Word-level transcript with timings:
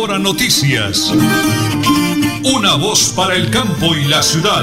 Hora 0.00 0.16
Noticias. 0.16 1.12
Una 2.44 2.76
voz 2.76 3.12
para 3.16 3.34
el 3.34 3.50
campo 3.50 3.96
y 3.96 4.04
la 4.08 4.22
ciudad. 4.22 4.62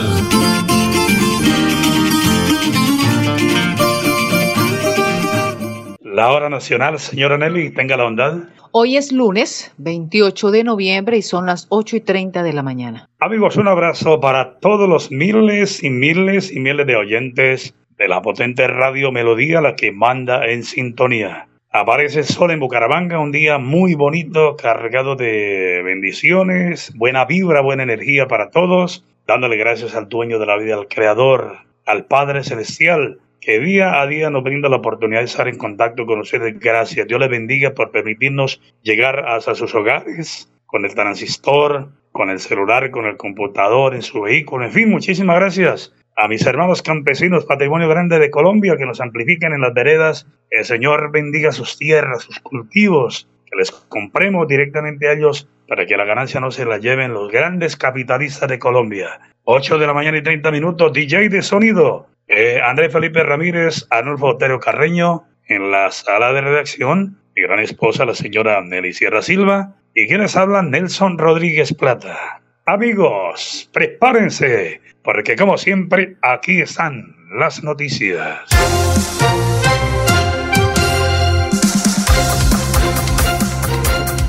La 6.02 6.32
hora 6.32 6.50
nacional, 6.50 7.00
señora 7.00 7.38
Nelly, 7.38 7.71
tenga 7.71 7.98
la 7.98 8.06
bondad. 8.06 8.38
Hoy 8.71 8.96
es 8.96 9.12
lunes 9.12 9.74
28 9.78 10.52
de 10.52 10.63
noviembre 10.63 11.17
y 11.17 11.21
son 11.21 11.47
las 11.47 11.67
8 11.67 11.97
y 11.97 11.99
30 11.99 12.42
de 12.42 12.54
la 12.54 12.63
mañana. 12.63 13.10
Amigos, 13.20 13.58
un 13.58 13.67
abrazo 13.67 14.22
para 14.22 14.58
todos 14.60 14.88
los 14.88 15.12
miles 15.12 15.83
y 15.83 15.90
miles 15.90 16.49
y 16.49 16.62
miles 16.62 16.88
de 16.88 16.95
oyentes 16.95 17.73
de 17.98 18.08
la 18.08 18.22
potente 18.22 18.70
radio 18.70 19.12
Melodía, 19.12 19.59
la 19.59 19.76
que 19.76 19.91
manda 19.91 20.48
en 20.48 20.63
sintonía. 20.63 21.49
Aparece 21.77 22.20
el 22.20 22.26
sol 22.26 22.52
en 22.52 22.62
Bucaramanga, 22.62 23.20
un 23.20 23.34
día 23.34 23.57
muy 23.57 23.95
bonito, 23.95 24.55
cargado 24.55 25.17
de 25.17 25.81
bendiciones, 25.83 26.93
buena 26.95 27.25
vibra, 27.25 27.59
buena 27.59 27.83
energía 27.83 28.29
para 28.29 28.49
todos, 28.49 29.03
dándole 29.27 29.57
gracias 29.57 29.93
al 29.93 30.07
dueño 30.07 30.39
de 30.39 30.45
la 30.45 30.55
vida, 30.55 30.75
al 30.75 30.88
Creador, 30.88 31.57
al 31.85 32.05
Padre 32.05 32.45
Celestial, 32.45 33.19
que 33.41 33.59
día 33.59 33.99
a 33.99 34.07
día 34.07 34.30
nos 34.30 34.41
brinda 34.41 34.69
la 34.69 34.77
oportunidad 34.77 35.19
de 35.19 35.25
estar 35.25 35.49
en 35.49 35.57
contacto 35.57 36.05
con 36.05 36.21
ustedes. 36.21 36.57
Gracias. 36.61 37.07
Dios 37.07 37.19
les 37.19 37.30
bendiga 37.30 37.71
por 37.71 37.91
permitirnos 37.91 38.61
llegar 38.81 39.27
hasta 39.27 39.53
sus 39.53 39.75
hogares 39.75 40.49
con 40.67 40.85
el 40.85 40.95
transistor, 40.95 41.89
con 42.13 42.30
el 42.30 42.39
celular, 42.39 42.89
con 42.89 43.05
el 43.05 43.17
computador, 43.17 43.95
en 43.95 44.02
su 44.02 44.21
vehículo. 44.21 44.63
En 44.63 44.71
fin, 44.71 44.89
muchísimas 44.89 45.35
gracias 45.35 45.94
a 46.15 46.27
mis 46.27 46.45
hermanos 46.45 46.81
campesinos, 46.81 47.45
patrimonio 47.45 47.89
grande 47.89 48.19
de 48.19 48.29
Colombia, 48.29 48.77
que 48.77 48.85
nos 48.85 49.01
amplifiquen 49.01 49.53
en 49.53 49.61
las 49.61 49.73
veredas. 49.73 50.27
El 50.49 50.65
Señor 50.65 51.11
bendiga 51.11 51.51
sus 51.51 51.77
tierras, 51.77 52.23
sus 52.23 52.39
cultivos, 52.39 53.27
que 53.49 53.57
les 53.57 53.71
compremos 53.71 54.47
directamente 54.47 55.09
a 55.09 55.13
ellos 55.13 55.47
para 55.67 55.85
que 55.85 55.97
la 55.97 56.05
ganancia 56.05 56.39
no 56.39 56.52
se 56.52 56.66
la 56.66 56.77
lleven 56.77 57.13
los 57.13 57.31
grandes 57.31 57.75
capitalistas 57.75 58.49
de 58.49 58.59
Colombia. 58.59 59.19
8 59.44 59.77
de 59.77 59.88
la 59.88 59.94
mañana 59.94 60.17
y 60.17 60.23
30 60.23 60.52
minutos, 60.52 60.94
DJ 60.94 61.30
de 61.30 61.41
sonido. 61.41 62.07
Eh, 62.27 62.59
Andrés 62.63 62.91
Felipe 62.91 63.23
Ramírez, 63.23 63.85
Arnulfo 63.89 64.27
Otero 64.27 64.59
Carreño, 64.59 65.23
en 65.47 65.72
la 65.72 65.91
sala 65.91 66.33
de 66.33 66.41
redacción, 66.41 67.19
mi 67.35 67.44
gran 67.44 67.59
esposa, 67.59 68.05
la 68.05 68.16
señora 68.16 68.61
Nelly 68.61 68.94
Sierra 68.94 69.22
Silva, 69.22 69.75
y 69.94 70.07
quienes 70.07 70.35
hablan, 70.35 70.72
Nelson 70.72 71.17
Rodríguez 71.17 71.73
Plata. 71.73 72.41
Amigos, 72.67 73.69
prepárense, 73.73 74.81
porque 75.03 75.35
como 75.35 75.55
siempre, 75.55 76.17
aquí 76.23 76.61
están 76.61 77.16
las 77.38 77.63
noticias. 77.63 78.39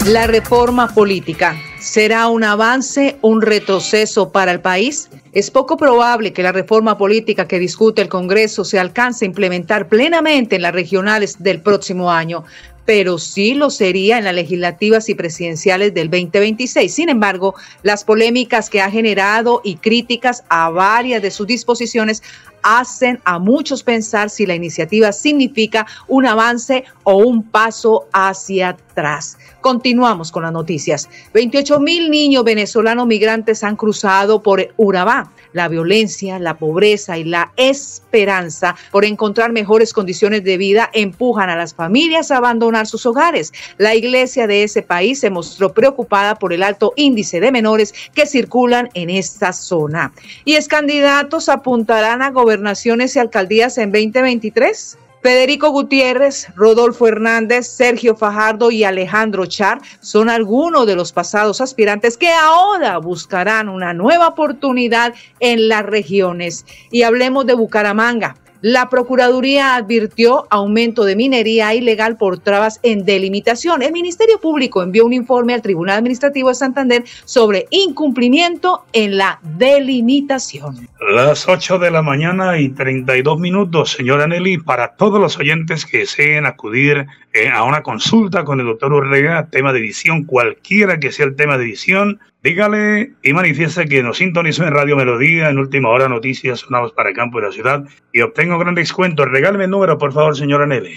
La 0.05 0.27
reforma 0.27 0.89
política 0.89 1.56
será 1.78 2.28
un 2.28 2.45
avance, 2.45 3.17
un 3.23 3.41
retroceso 3.41 4.31
para 4.31 4.53
el 4.53 4.61
país. 4.61 5.09
Es 5.33 5.50
poco 5.50 5.78
probable 5.78 6.34
que 6.34 6.43
la 6.43 6.53
reforma 6.53 6.98
política 6.98 7.48
que 7.48 7.59
discute 7.59 8.03
el 8.03 8.11
Congreso 8.11 8.67
se 8.67 8.78
alcance 8.78 9.25
a 9.25 9.28
implementar 9.28 9.89
plenamente 9.89 10.56
en 10.56 10.62
las 10.62 10.75
regionales 10.75 11.43
del 11.43 11.62
próximo 11.62 12.12
año, 12.12 12.45
pero 12.87 13.19
sí 13.19 13.55
lo 13.55 13.69
sería 13.69 14.17
en 14.17 14.25
las 14.25 14.34
legislativas 14.34 15.09
y 15.09 15.15
presidenciales 15.15 15.92
del 15.92 16.09
2026. 16.09 16.95
Sin 16.95 17.09
embargo, 17.09 17.55
las 17.83 18.05
polémicas 18.05 18.70
que 18.70 18.81
ha 18.81 18.91
generado 18.91 19.61
y 19.65 19.77
críticas 19.77 20.45
a 20.48 20.70
varias 20.70 21.20
de 21.20 21.33
sus 21.33 21.47
disposiciones 21.47 22.23
hacen 22.67 23.20
a 23.25 23.39
muchos 23.39 23.84
pensar 23.84 24.28
si 24.28 24.45
la 24.45 24.56
iniciativa 24.56 25.12
significa 25.12 25.86
un 26.09 26.27
avance 26.27 26.84
o 27.05 27.19
un 27.19 27.45
paso 27.45 28.09
hacia 28.12 28.70
atrás. 28.70 29.39
Continuamos 29.61 30.33
con 30.33 30.42
las 30.42 30.53
noticias. 30.53 31.09
28 31.33 31.78
mil 31.78 32.11
niños 32.11 32.42
venezolanos 32.42 33.06
migrantes 33.06 33.62
han 33.62 33.77
cruzado 33.77 34.42
por 34.42 34.75
Urabá 34.77 35.31
la 35.53 35.69
violencia, 35.69 36.38
la 36.38 36.59
pobreza 36.59 37.16
y 37.19 37.25
la 37.25 37.53
esperanza 37.56 38.76
por 38.91 39.05
encontrar 39.05 39.53
mejores 39.53 39.93
condiciones 39.93 40.44
de 40.44 40.59
vida 40.59 40.91
empujan 40.93 41.49
a 41.49 41.56
las 41.56 41.75
familias 41.75 42.31
a 42.31 42.37
abandonar 42.37 42.87
sus 42.87 43.06
hogares. 43.06 43.53
La 43.78 43.94
iglesia 43.94 44.47
de 44.47 44.65
ese 44.65 44.82
país 44.82 45.21
se 45.21 45.31
mostró 45.31 45.72
preocupada 45.72 46.34
por 46.34 46.53
el 46.53 46.62
alto 46.62 46.93
índice 46.97 47.41
de 47.41 47.53
menores 47.53 47.94
que 48.12 48.26
circulan 48.26 48.91
en 48.94 49.09
esta 49.09 49.53
zona. 49.53 50.12
¿Y 50.44 50.55
es 50.55 50.69
candidatos 50.69 51.49
apuntarán 51.49 52.22
a 52.22 52.32
gobernaciones 52.56 53.15
y 53.15 53.19
alcaldías 53.19 53.77
en 53.77 53.93
2023? 53.93 54.99
Federico 55.22 55.71
Gutiérrez, 55.71 56.47
Rodolfo 56.55 57.06
Hernández, 57.06 57.67
Sergio 57.67 58.17
Fajardo 58.17 58.71
y 58.71 58.84
Alejandro 58.84 59.44
Char 59.44 59.81
son 60.00 60.31
algunos 60.31 60.87
de 60.87 60.97
los 60.97 61.12
pasados 61.12 61.61
aspirantes 61.61 62.17
que 62.17 62.31
ahora 62.31 62.97
buscarán 62.97 63.69
una 63.69 63.93
nueva 63.93 64.28
oportunidad 64.28 65.12
en 65.41 65.69
las 65.69 65.84
regiones. 65.84 66.65
Y 66.91 67.03
hablemos 67.03 67.44
de 67.44 67.55
Bucaramanga. 67.55 68.37
La 68.62 68.89
Procuraduría 68.89 69.77
advirtió 69.77 70.47
aumento 70.50 71.05
de 71.05 71.17
minería 71.17 71.75
ilegal 71.75 72.17
por 72.17 72.39
trabas 72.39 72.81
en 72.83 73.05
delimitación. 73.05 73.83
El 73.83 73.93
Ministerio 73.93 74.41
Público 74.41 74.83
envió 74.83 75.05
un 75.05 75.12
informe 75.12 75.55
al 75.55 75.62
Tribunal 75.62 75.99
Administrativo 75.99 76.49
de 76.49 76.55
Santander 76.55 77.05
sobre 77.25 77.67
incumplimiento 77.71 78.84
en 78.93 79.17
la 79.17 79.39
delimitación. 79.43 80.89
Las 81.15 81.49
8 81.49 81.78
de 81.78 81.91
la 81.91 82.03
mañana 82.03 82.59
y 82.59 82.71
32 82.71 83.39
minutos, 83.39 83.93
señora 83.93 84.27
Nelly, 84.27 84.59
para 84.59 84.97
todos 84.97 85.21
los 85.21 85.38
oyentes 85.38 85.84
que 85.84 85.99
deseen 85.99 86.47
acudir 86.47 87.06
eh, 87.33 87.49
a 87.49 87.65
una 87.65 87.83
consulta 87.83 88.44
con 88.44 88.61
el 88.61 88.67
doctor 88.67 88.93
Urrega, 88.93 89.49
tema 89.50 89.73
de 89.73 89.81
edición, 89.81 90.25
cualquiera 90.25 90.99
que 90.99 91.12
sea 91.12 91.27
el 91.27 91.37
tema 91.37 91.59
de 91.59 91.65
edición, 91.65 92.21
dígale 92.47 93.15
y 93.25 93.33
manifieste 93.33 93.87
que 93.87 94.05
nos 94.05 94.19
sintonizó 94.19 94.62
en 94.62 94.73
Radio 94.73 94.95
Melodía 94.95 95.51
en 95.51 95.59
Última 95.59 95.89
Hora 95.89 96.09
Noticias 96.09 96.61
Sonados 96.61 96.93
para 96.93 97.09
el 97.09 97.17
Campo 97.17 97.41
de 97.41 97.47
la 97.47 97.53
Ciudad 97.53 97.83
y 98.12 98.21
obtengo 98.21 98.57
gran 98.57 98.77
descuento. 98.77 99.25
Regáleme 99.25 99.65
el 99.65 99.71
número, 99.71 99.99
por 99.99 100.12
favor, 100.12 100.37
señora 100.37 100.65
Nelly. 100.65 100.95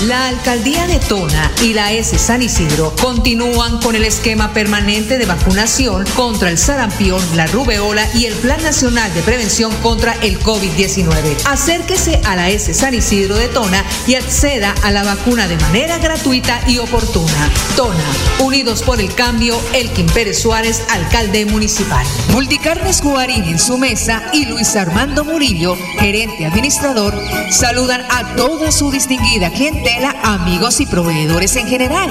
La 0.05 0.29
alcaldía 0.29 0.87
de 0.87 0.99
Tona 0.99 1.51
y 1.63 1.73
la 1.73 1.91
S 1.91 2.19
San 2.19 2.43
Isidro 2.43 2.95
continúan 3.01 3.81
con 3.81 3.95
el 3.95 4.05
esquema 4.05 4.53
permanente 4.53 5.17
de 5.17 5.25
vacunación 5.25 6.05
contra 6.15 6.51
el 6.51 6.59
sarampión, 6.59 7.19
la 7.35 7.47
rubeola 7.47 8.07
y 8.13 8.27
el 8.27 8.35
Plan 8.35 8.63
Nacional 8.63 9.13
de 9.15 9.23
Prevención 9.23 9.75
contra 9.77 10.13
el 10.21 10.39
COVID-19. 10.39 11.47
Acérquese 11.47 12.21
a 12.27 12.37
la 12.37 12.51
S 12.51 12.75
San 12.75 12.93
Isidro 12.93 13.37
de 13.37 13.49
Tona 13.49 13.83
y 14.07 14.17
acceda 14.17 14.75
a 14.83 14.91
la 14.91 15.03
vacuna 15.03 15.49
de 15.49 15.57
manera 15.57 15.97
gratuita 15.97 16.61
y 16.69 16.77
oportuna. 16.77 17.51
Tona, 17.75 18.05
unidos 18.41 18.83
por 18.83 19.01
el 19.01 19.15
cambio, 19.15 19.59
Elkin 19.73 20.07
Pérez 20.09 20.43
Suárez, 20.43 20.83
alcalde 20.91 21.47
municipal. 21.47 22.07
Multicarnes 22.33 23.01
Guarín 23.01 23.45
en 23.45 23.59
su 23.59 23.79
mesa 23.79 24.25
y 24.35 24.45
Luis 24.45 24.77
Armando 24.77 25.25
Murillo, 25.25 25.75
gerente 25.99 26.45
administrador, 26.45 27.19
saludan 27.51 28.05
a 28.11 28.37
toda 28.37 28.71
su 28.71 28.91
distinguida 28.91 29.49
gente 29.49 29.86
clientela, 29.87 30.17
amigos 30.23 30.81
y 30.81 30.87
proveedores 30.87 31.55
en 31.57 31.69
general. 31.69 32.11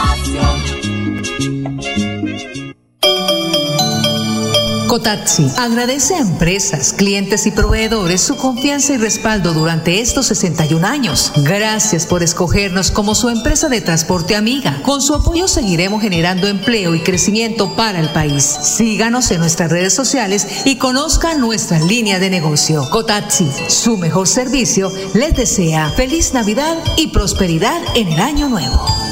Cotaxi 4.99 5.47
agradece 5.57 6.15
a 6.15 6.19
empresas, 6.19 6.91
clientes 6.91 7.45
y 7.45 7.51
proveedores 7.51 8.19
su 8.19 8.35
confianza 8.35 8.91
y 8.91 8.97
respaldo 8.97 9.53
durante 9.53 10.01
estos 10.01 10.25
61 10.25 10.85
años. 10.85 11.31
Gracias 11.37 12.05
por 12.05 12.21
escogernos 12.21 12.91
como 12.91 13.15
su 13.15 13.29
empresa 13.29 13.69
de 13.69 13.79
transporte 13.79 14.35
amiga. 14.35 14.81
Con 14.83 15.01
su 15.01 15.15
apoyo 15.15 15.47
seguiremos 15.47 16.01
generando 16.01 16.47
empleo 16.47 16.95
y 16.95 16.99
crecimiento 16.99 17.77
para 17.77 18.01
el 18.01 18.09
país. 18.09 18.43
Síganos 18.43 19.31
en 19.31 19.39
nuestras 19.39 19.71
redes 19.71 19.93
sociales 19.93 20.65
y 20.65 20.75
conozca 20.75 21.33
nuestra 21.35 21.79
línea 21.79 22.19
de 22.19 22.29
negocio. 22.29 22.89
Cotaxi, 22.89 23.47
su 23.69 23.95
mejor 23.95 24.27
servicio, 24.27 24.91
les 25.13 25.33
desea 25.33 25.91
feliz 25.91 26.33
Navidad 26.33 26.75
y 26.97 27.07
prosperidad 27.07 27.81
en 27.95 28.09
el 28.09 28.19
año 28.19 28.49
nuevo. 28.49 29.08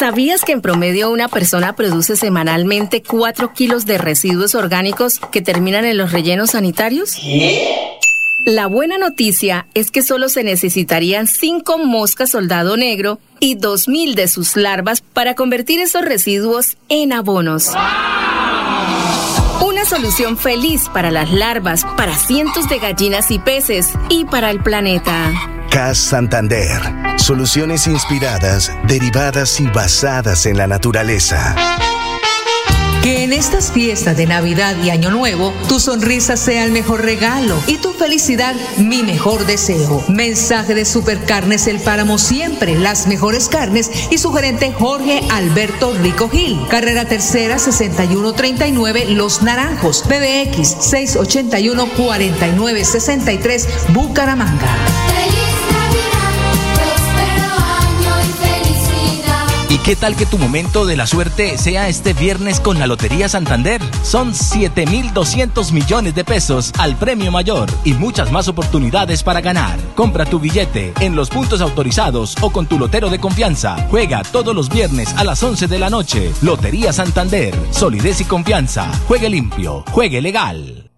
¿Sabías 0.00 0.46
que 0.46 0.52
en 0.52 0.62
promedio 0.62 1.10
una 1.10 1.28
persona 1.28 1.74
produce 1.74 2.16
semanalmente 2.16 3.02
4 3.02 3.52
kilos 3.52 3.84
de 3.84 3.98
residuos 3.98 4.54
orgánicos 4.54 5.20
que 5.30 5.42
terminan 5.42 5.84
en 5.84 5.98
los 5.98 6.10
rellenos 6.10 6.52
sanitarios? 6.52 7.18
La 8.46 8.66
buena 8.66 8.96
noticia 8.96 9.66
es 9.74 9.90
que 9.90 10.00
solo 10.02 10.30
se 10.30 10.42
necesitarían 10.42 11.26
5 11.26 11.76
moscas 11.84 12.30
soldado 12.30 12.78
negro 12.78 13.18
y 13.40 13.58
2.000 13.58 14.14
de 14.14 14.28
sus 14.28 14.56
larvas 14.56 15.02
para 15.02 15.34
convertir 15.34 15.80
esos 15.80 16.02
residuos 16.02 16.78
en 16.88 17.12
abonos. 17.12 17.68
Una 19.60 19.84
solución 19.84 20.38
feliz 20.38 20.88
para 20.94 21.10
las 21.10 21.30
larvas, 21.30 21.84
para 21.98 22.16
cientos 22.16 22.70
de 22.70 22.78
gallinas 22.78 23.30
y 23.30 23.38
peces 23.38 23.90
y 24.08 24.24
para 24.24 24.50
el 24.50 24.62
planeta. 24.62 25.59
CAS 25.70 25.98
Santander. 25.98 26.80
Soluciones 27.16 27.86
inspiradas, 27.86 28.72
derivadas 28.88 29.60
y 29.60 29.68
basadas 29.68 30.46
en 30.46 30.58
la 30.58 30.66
naturaleza. 30.66 31.54
Que 33.04 33.22
en 33.22 33.32
estas 33.32 33.70
fiestas 33.72 34.16
de 34.16 34.26
Navidad 34.26 34.76
y 34.82 34.90
Año 34.90 35.10
Nuevo, 35.10 35.54
tu 35.68 35.80
sonrisa 35.80 36.36
sea 36.36 36.64
el 36.64 36.72
mejor 36.72 37.02
regalo 37.02 37.56
y 37.66 37.78
tu 37.78 37.92
felicidad 37.92 38.54
mi 38.78 39.02
mejor 39.02 39.46
deseo. 39.46 40.04
Mensaje 40.08 40.74
de 40.74 40.84
Supercarnes 40.84 41.66
El 41.66 41.78
Páramo 41.78 42.18
siempre, 42.18 42.74
las 42.74 43.06
mejores 43.06 43.48
carnes 43.48 43.90
y 44.10 44.18
su 44.18 44.32
gerente 44.32 44.72
Jorge 44.72 45.22
Alberto 45.30 45.94
Rico 46.02 46.28
Gil. 46.28 46.60
Carrera 46.68 47.06
Tercera 47.06 47.58
6139 47.58 49.06
Los 49.10 49.40
Naranjos, 49.42 50.02
PBX 50.02 50.76
681 50.80 51.86
4963 51.96 53.68
Bucaramanga. 53.94 54.76
Qué 59.90 59.96
tal 59.96 60.14
que 60.14 60.24
tu 60.24 60.38
momento 60.38 60.86
de 60.86 60.96
la 60.96 61.04
suerte 61.04 61.58
sea 61.58 61.88
este 61.88 62.12
viernes 62.12 62.60
con 62.60 62.78
la 62.78 62.86
Lotería 62.86 63.28
Santander? 63.28 63.82
Son 64.04 64.34
7.200 64.34 65.72
millones 65.72 66.14
de 66.14 66.22
pesos 66.22 66.70
al 66.78 66.94
premio 66.94 67.32
mayor 67.32 67.68
y 67.82 67.94
muchas 67.94 68.30
más 68.30 68.46
oportunidades 68.46 69.24
para 69.24 69.40
ganar. 69.40 69.80
Compra 69.96 70.26
tu 70.26 70.38
billete 70.38 70.92
en 71.00 71.16
los 71.16 71.28
puntos 71.28 71.60
autorizados 71.60 72.36
o 72.40 72.50
con 72.50 72.66
tu 72.66 72.78
lotero 72.78 73.10
de 73.10 73.18
confianza. 73.18 73.84
Juega 73.90 74.22
todos 74.22 74.54
los 74.54 74.68
viernes 74.68 75.12
a 75.16 75.24
las 75.24 75.42
11 75.42 75.66
de 75.66 75.78
la 75.80 75.90
noche. 75.90 76.30
Lotería 76.40 76.92
Santander. 76.92 77.52
Solidez 77.72 78.20
y 78.20 78.26
confianza. 78.26 78.92
Juegue 79.08 79.28
limpio. 79.28 79.82
Juegue 79.90 80.22
legal. 80.22 80.89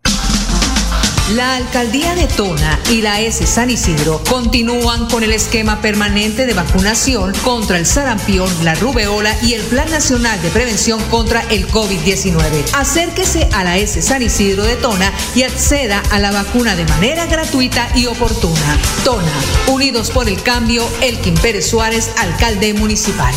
La 1.30 1.56
alcaldía 1.56 2.14
de 2.14 2.26
Tona 2.26 2.78
y 2.90 3.00
la 3.00 3.20
S 3.20 3.46
San 3.46 3.70
Isidro 3.70 4.22
continúan 4.28 5.08
con 5.08 5.22
el 5.22 5.32
esquema 5.32 5.80
permanente 5.80 6.46
de 6.46 6.52
vacunación 6.52 7.32
contra 7.42 7.78
el 7.78 7.86
sarampión, 7.86 8.50
la 8.64 8.74
rubeola 8.74 9.34
y 9.40 9.54
el 9.54 9.62
Plan 9.62 9.88
Nacional 9.90 10.42
de 10.42 10.50
Prevención 10.50 11.00
contra 11.04 11.40
el 11.48 11.66
COVID-19. 11.68 12.74
Acérquese 12.74 13.48
a 13.52 13.64
la 13.64 13.78
S 13.78 14.02
San 14.02 14.20
Isidro 14.20 14.64
de 14.64 14.76
Tona 14.76 15.10
y 15.34 15.44
acceda 15.44 16.02
a 16.10 16.18
la 16.18 16.32
vacuna 16.32 16.76
de 16.76 16.84
manera 16.86 17.24
gratuita 17.26 17.88
y 17.94 18.06
oportuna. 18.06 18.78
Tona, 19.04 19.32
unidos 19.68 20.10
por 20.10 20.28
el 20.28 20.42
cambio, 20.42 20.86
Elkin 21.00 21.34
Pérez 21.34 21.70
Suárez, 21.70 22.10
alcalde 22.18 22.74
municipal. 22.74 23.32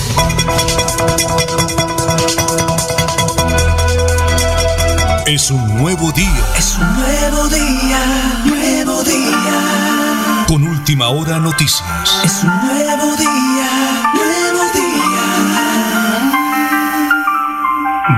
Es 5.26 5.50
un 5.50 5.78
nuevo 5.78 6.12
día. 6.12 6.46
Es 6.56 6.78
un 6.78 6.94
nuevo 6.94 7.50
día, 7.50 8.44
nuevo 8.46 9.04
día. 9.04 10.46
Con 10.48 10.68
última 10.68 11.08
hora 11.08 11.40
noticias. 11.40 11.82
Es 12.24 12.44
un 12.44 12.50
nuevo 12.68 13.16
día, 13.18 14.05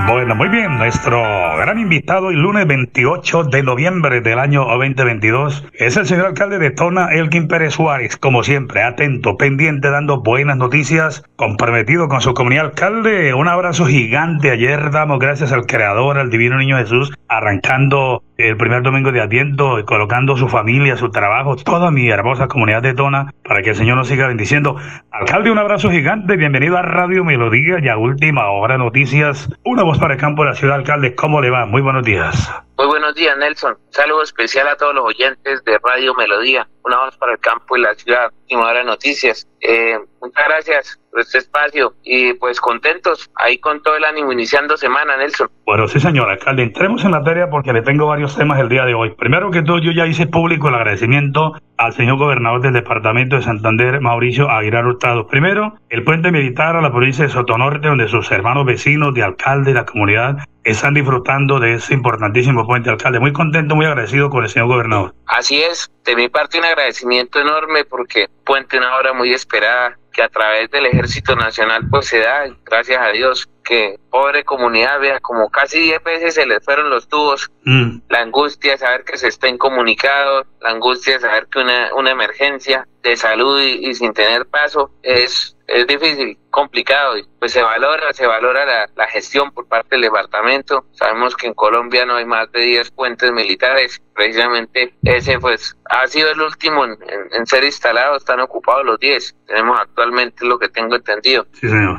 Bueno, 0.08 0.36
muy 0.36 0.48
bien. 0.48 0.78
Nuestro 0.78 1.22
gran 1.58 1.80
invitado 1.80 2.30
el 2.30 2.38
lunes 2.38 2.66
28 2.66 3.44
de 3.44 3.62
noviembre 3.62 4.22
del 4.22 4.40
año 4.40 4.64
2022 4.64 5.66
es 5.74 5.98
el 5.98 6.06
señor 6.06 6.28
alcalde 6.28 6.60
de 6.60 6.72
Tona, 6.72 7.10
Elkin 7.12 7.50
Pérez 7.50 7.74
Suárez. 7.74 8.16
Como 8.16 8.42
siempre, 8.42 8.84
atento, 8.84 9.36
pendiente, 9.36 9.90
dando 9.90 10.22
buenas 10.22 10.56
noticias, 10.56 11.26
comprometido 11.36 12.08
con 12.08 12.22
su 12.22 12.34
comunidad. 12.34 12.68
Alcalde, 12.68 13.34
un 13.34 13.50
abrazo 13.50 13.86
gigante. 13.86 14.50
Ayer 14.50 14.92
damos 14.92 15.20
gracias 15.20 15.52
al 15.52 15.66
Creador, 15.66 16.18
al 16.20 16.30
Divino 16.30 16.58
Niño 16.58 16.78
Jesús, 16.78 17.12
arrancando 17.28 18.24
el 18.38 18.56
primer 18.56 18.84
domingo 18.84 19.12
de 19.12 19.20
Adviento, 19.20 19.84
colocando 19.86 20.38
su 20.38 20.48
familia, 20.48 20.96
su 20.96 21.10
trabajo, 21.10 21.56
toda 21.56 21.90
mi 21.92 22.08
hermosa 22.08 22.48
comunidad 22.48 22.84
de 22.84 22.94
Tona, 22.94 23.34
para 23.44 23.62
que 23.62 23.72
el 23.72 23.76
Señor 23.76 23.98
nos 23.98 24.08
siga 24.08 24.28
bendiciendo. 24.28 24.78
Alcalde, 25.12 25.52
un 25.52 25.58
abrazo 25.58 25.90
gigante. 25.90 26.38
Bienvenido 26.38 26.78
a 26.78 26.84
Radio 26.84 27.26
Melodía 27.26 27.80
y 27.82 27.90
a 27.90 27.98
Última 27.98 28.48
Hora 28.52 28.78
Noticias. 28.78 29.50
Una 29.66 29.84
voz 29.84 29.97
para 29.98 30.14
el 30.16 30.20
campo 30.20 30.44
de 30.44 30.50
la 30.50 30.56
ciudad, 30.56 30.76
alcalde. 30.76 31.16
¿Cómo 31.16 31.42
le 31.42 31.50
va? 31.50 31.66
Muy 31.66 31.82
buenos 31.82 32.04
días. 32.04 32.52
Muy 32.78 32.86
buenos 32.86 33.16
días, 33.16 33.36
Nelson. 33.36 33.76
saludo 33.90 34.22
especial 34.22 34.68
a 34.68 34.76
todos 34.76 34.94
los 34.94 35.04
oyentes 35.04 35.64
de 35.66 35.80
Radio 35.84 36.14
Melodía. 36.14 36.68
Una 36.84 37.06
voz 37.06 37.18
para 37.18 37.32
el 37.32 37.40
campo 37.40 37.76
y 37.76 37.82
la 37.82 37.96
ciudad. 37.96 38.32
Última 38.44 38.68
hora 38.68 38.80
de 38.80 38.86
noticias. 38.86 39.48
Eh, 39.62 39.98
muchas 40.22 40.46
gracias 40.48 41.00
por 41.10 41.22
este 41.22 41.40
espacio 41.40 41.94
y 42.04 42.34
pues 42.34 42.62
contentos 42.62 43.32
ahí 43.36 43.58
con 43.58 43.82
todo 43.82 43.98
el 43.98 44.06
ánimo 44.06 44.32
iniciando 44.32 44.78
semana, 44.78 45.18
Nelson. 45.18 45.50
Bueno, 45.66 45.88
sí, 45.88 46.00
señor 46.00 46.30
alcalde. 46.30 46.62
Entremos 46.62 47.04
en 47.04 47.12
materia 47.12 47.50
porque 47.50 47.74
le 47.74 47.82
tengo 47.82 48.06
varios 48.06 48.38
temas 48.38 48.60
el 48.60 48.70
día 48.70 48.86
de 48.86 48.94
hoy. 48.94 49.10
Primero 49.16 49.50
que 49.50 49.64
todo, 49.64 49.80
yo 49.80 49.92
ya 49.92 50.06
hice 50.06 50.28
público 50.28 50.70
el 50.70 50.76
agradecimiento 50.76 51.54
al 51.78 51.94
señor 51.94 52.18
gobernador 52.18 52.62
del 52.62 52.74
departamento 52.74 53.38
de 53.38 53.42
Santander, 53.42 54.02
Mauricio 54.02 54.52
Aguilar 54.52 54.86
Hurtado. 54.86 55.26
Primero, 55.26 55.74
el 55.90 56.04
puente 56.04 56.32
militar 56.32 56.76
a 56.76 56.82
la 56.82 56.92
provincia 56.92 57.26
de 57.26 57.32
Sotonorte, 57.32 57.88
donde 57.88 58.08
sus 58.08 58.32
hermanos 58.32 58.68
vecinos 58.68 59.16
de 59.16 59.24
alcalde 59.24 59.72
y 59.72 59.74
la 59.74 59.86
comunidad 59.86 60.38
están 60.68 60.94
disfrutando 60.94 61.60
de 61.60 61.76
ese 61.76 61.94
importantísimo 61.94 62.66
puente, 62.66 62.90
alcalde. 62.90 63.20
Muy 63.20 63.34
contento, 63.34 63.76
muy 63.76 63.86
agradecido 63.86 64.30
con 64.30 64.44
el 64.44 64.50
señor 64.50 64.68
gobernador. 64.68 65.14
Así 65.26 65.62
es, 65.62 65.90
de 66.04 66.16
mi 66.16 66.30
parte 66.30 66.60
un 66.60 66.66
agradecimiento 66.66 67.40
enorme 67.40 67.86
porque 67.86 68.28
puente 68.46 68.78
una 68.78 68.98
obra 68.98 69.14
muy 69.14 69.34
esperada 69.34 69.98
que 70.12 70.24
a 70.24 70.30
través 70.30 70.72
del 70.72 70.88
Ejército 70.88 71.36
Nacional 71.36 71.88
pues 71.92 72.08
se 72.08 72.20
da, 72.20 72.48
gracias 72.66 73.00
a 73.00 73.10
Dios, 73.10 73.48
que 73.64 74.00
pobre 74.10 74.44
comunidad 74.44 75.00
vea 75.00 75.20
como 75.20 75.50
casi 75.50 75.80
10 75.80 76.04
veces 76.04 76.34
se 76.34 76.46
les 76.46 76.64
fueron 76.64 76.90
los 76.90 77.08
tubos, 77.08 77.52
mm. 77.66 78.00
la 78.10 78.22
angustia 78.22 78.72
de 78.72 78.78
saber 78.80 79.04
que 79.04 79.18
se 79.18 79.28
está 79.28 79.48
incomunicado, 79.48 80.46
la 80.62 80.72
angustia 80.72 81.14
de 81.16 81.20
saber 81.20 81.48
que 81.52 81.60
una, 81.60 81.94
una 81.96 82.12
emergencia 82.12 82.88
de 83.04 83.16
salud 83.16 83.62
y, 83.62 83.94
sin 83.94 84.14
tener 84.14 84.46
paso 84.48 84.90
es, 85.04 85.57
es 85.68 85.86
difícil, 85.86 86.38
complicado, 86.50 87.18
y 87.18 87.26
pues 87.40 87.52
se 87.52 87.62
valora, 87.62 88.14
se 88.14 88.26
valora 88.26 88.66
la, 88.66 88.90
la, 88.96 89.08
gestión 89.08 89.52
por 89.52 89.68
parte 89.68 89.90
del 89.92 90.02
departamento, 90.04 90.86
sabemos 90.94 91.36
que 91.36 91.48
en 91.48 91.54
Colombia 91.54 92.06
no 92.06 92.16
hay 92.16 92.26
más 92.26 92.52
de 92.52 92.62
10 92.62 92.92
puentes 92.92 93.32
militares, 93.32 94.02
precisamente 94.16 94.96
ese 95.04 95.40
pues 95.40 95.78
ha 95.90 96.08
sido 96.08 96.32
el 96.32 96.42
último 96.42 96.86
en, 96.86 96.98
en, 97.32 97.46
ser 97.46 97.64
instalado, 97.64 98.16
están 98.16 98.40
ocupados 98.40 98.86
los 98.86 99.00
10, 99.00 99.36
tenemos 99.46 99.80
actualmente 99.80 100.46
lo 100.46 100.58
que 100.58 100.70
tengo 100.70 100.96
entendido. 100.96 101.46